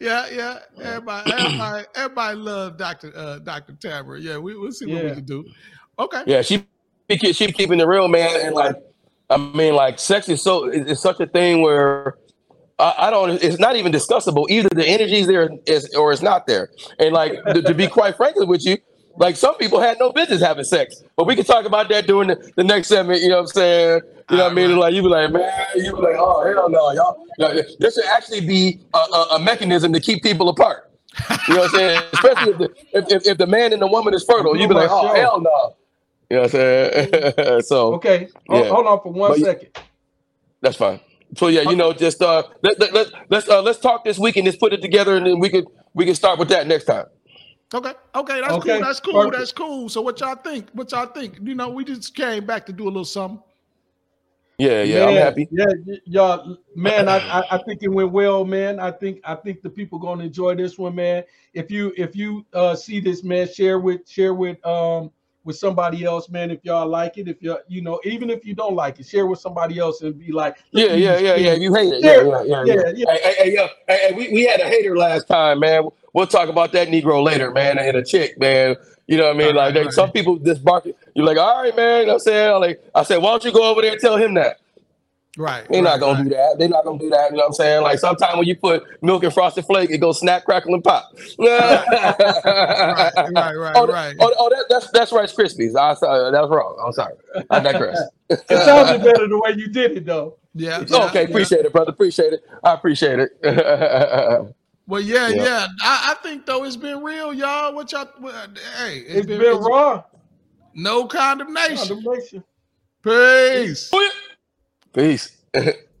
[0.00, 4.20] yeah yeah everybody everybody everybody love dr uh dr Tamara.
[4.20, 5.10] yeah we, we'll see what yeah.
[5.10, 5.44] we can do
[5.98, 6.22] Okay.
[6.26, 6.66] Yeah, she
[7.08, 8.76] she keeping the real man, and like,
[9.30, 12.16] I mean, like, sex is so it's such a thing where
[12.78, 13.42] I, I, don't.
[13.42, 14.48] It's not even discussable.
[14.50, 16.70] Either the energy's there is, or it's not there.
[16.98, 18.76] And like, to, to, be quite frankly with you,
[19.16, 22.28] like some people had no business having sex, but we can talk about that during
[22.28, 23.22] the, the next segment.
[23.22, 24.00] You know what I'm saying?
[24.30, 24.76] You know what I mean?
[24.76, 27.26] Like you be like, man, you be like, oh hell no, y'all.
[27.38, 30.90] Know, this should actually be a, a, a mechanism to keep people apart.
[31.48, 32.02] You know what I'm saying?
[32.12, 34.74] Especially if the, if, if, if the man and the woman is fertile, you be
[34.74, 35.76] like, oh hell no.
[36.30, 37.60] You know what I'm saying?
[37.62, 38.64] so okay, yeah.
[38.64, 39.68] hold on for one but, second.
[40.60, 41.00] That's fine.
[41.36, 44.36] So yeah, you know, just uh, let, let, let, let's uh, let's talk this week
[44.36, 46.84] and just put it together, and then we could we can start with that next
[46.84, 47.06] time.
[47.74, 48.72] Okay, okay, that's okay.
[48.74, 48.80] cool.
[48.80, 49.12] That's cool.
[49.14, 49.36] Perfect.
[49.36, 49.88] That's cool.
[49.88, 50.70] So what y'all think?
[50.72, 51.38] What y'all think?
[51.42, 53.42] You know, we just came back to do a little something.
[54.58, 55.48] Yeah, yeah, man, I'm happy.
[55.50, 58.80] Yeah, y'all, man, I, I, I think it went well, man.
[58.80, 61.24] I think I think the people gonna enjoy this one, man.
[61.52, 65.10] If you if you uh see this, man, share with share with um
[65.46, 66.50] with somebody else, man.
[66.50, 69.26] If y'all like it, if you you know, even if you don't like it, share
[69.26, 71.52] with somebody else and be like, yeah, yeah, yeah, yeah.
[71.52, 72.74] If you hate it, yeah, yeah, yeah, yeah.
[72.74, 73.12] yeah, yeah.
[73.12, 75.88] Hey, hey, hey, yo, hey, we, we had a hater last time, man.
[76.12, 77.78] We'll talk about that Negro later, man.
[77.78, 78.76] And a chick, man.
[79.06, 79.54] You know what I mean?
[79.54, 79.92] Like, right.
[79.92, 80.86] some people just bark.
[81.14, 82.00] You're like, all right, man.
[82.00, 82.60] You know what I'm saying?
[82.60, 84.58] Like, I said, why don't you go over there and tell him that?
[85.36, 85.66] Right.
[85.68, 86.24] They're right, not gonna right.
[86.24, 86.58] do that.
[86.58, 87.30] They're not gonna do that.
[87.30, 87.82] You know what I'm saying?
[87.82, 91.12] Like sometimes when you put milk and frosted flake, it goes snap, crackle, and pop.
[91.38, 94.16] right, right, right, oh, right.
[94.18, 95.76] Oh, oh that, that's that's Rice Krispies.
[95.76, 96.82] I sorry, that was wrong.
[96.84, 97.14] I'm sorry.
[97.50, 98.00] I digress.
[98.30, 100.38] it sounded better the way you did it, though.
[100.54, 100.78] Yeah.
[100.90, 101.22] Oh, yeah okay.
[101.22, 101.28] Yeah.
[101.28, 101.90] Appreciate it, brother.
[101.90, 102.40] Appreciate it.
[102.64, 103.32] I appreciate it.
[104.86, 105.34] well, yeah, yeah.
[105.34, 105.66] yeah.
[105.82, 107.74] I, I, think though it's been real, y'all.
[107.74, 108.08] What y'all?
[108.20, 108.46] Well,
[108.78, 110.02] hey, it's, it's been, been raw.
[110.74, 112.02] No condemnation.
[112.02, 112.44] Condemnation.
[113.02, 113.90] Peace.
[114.96, 115.36] Peace.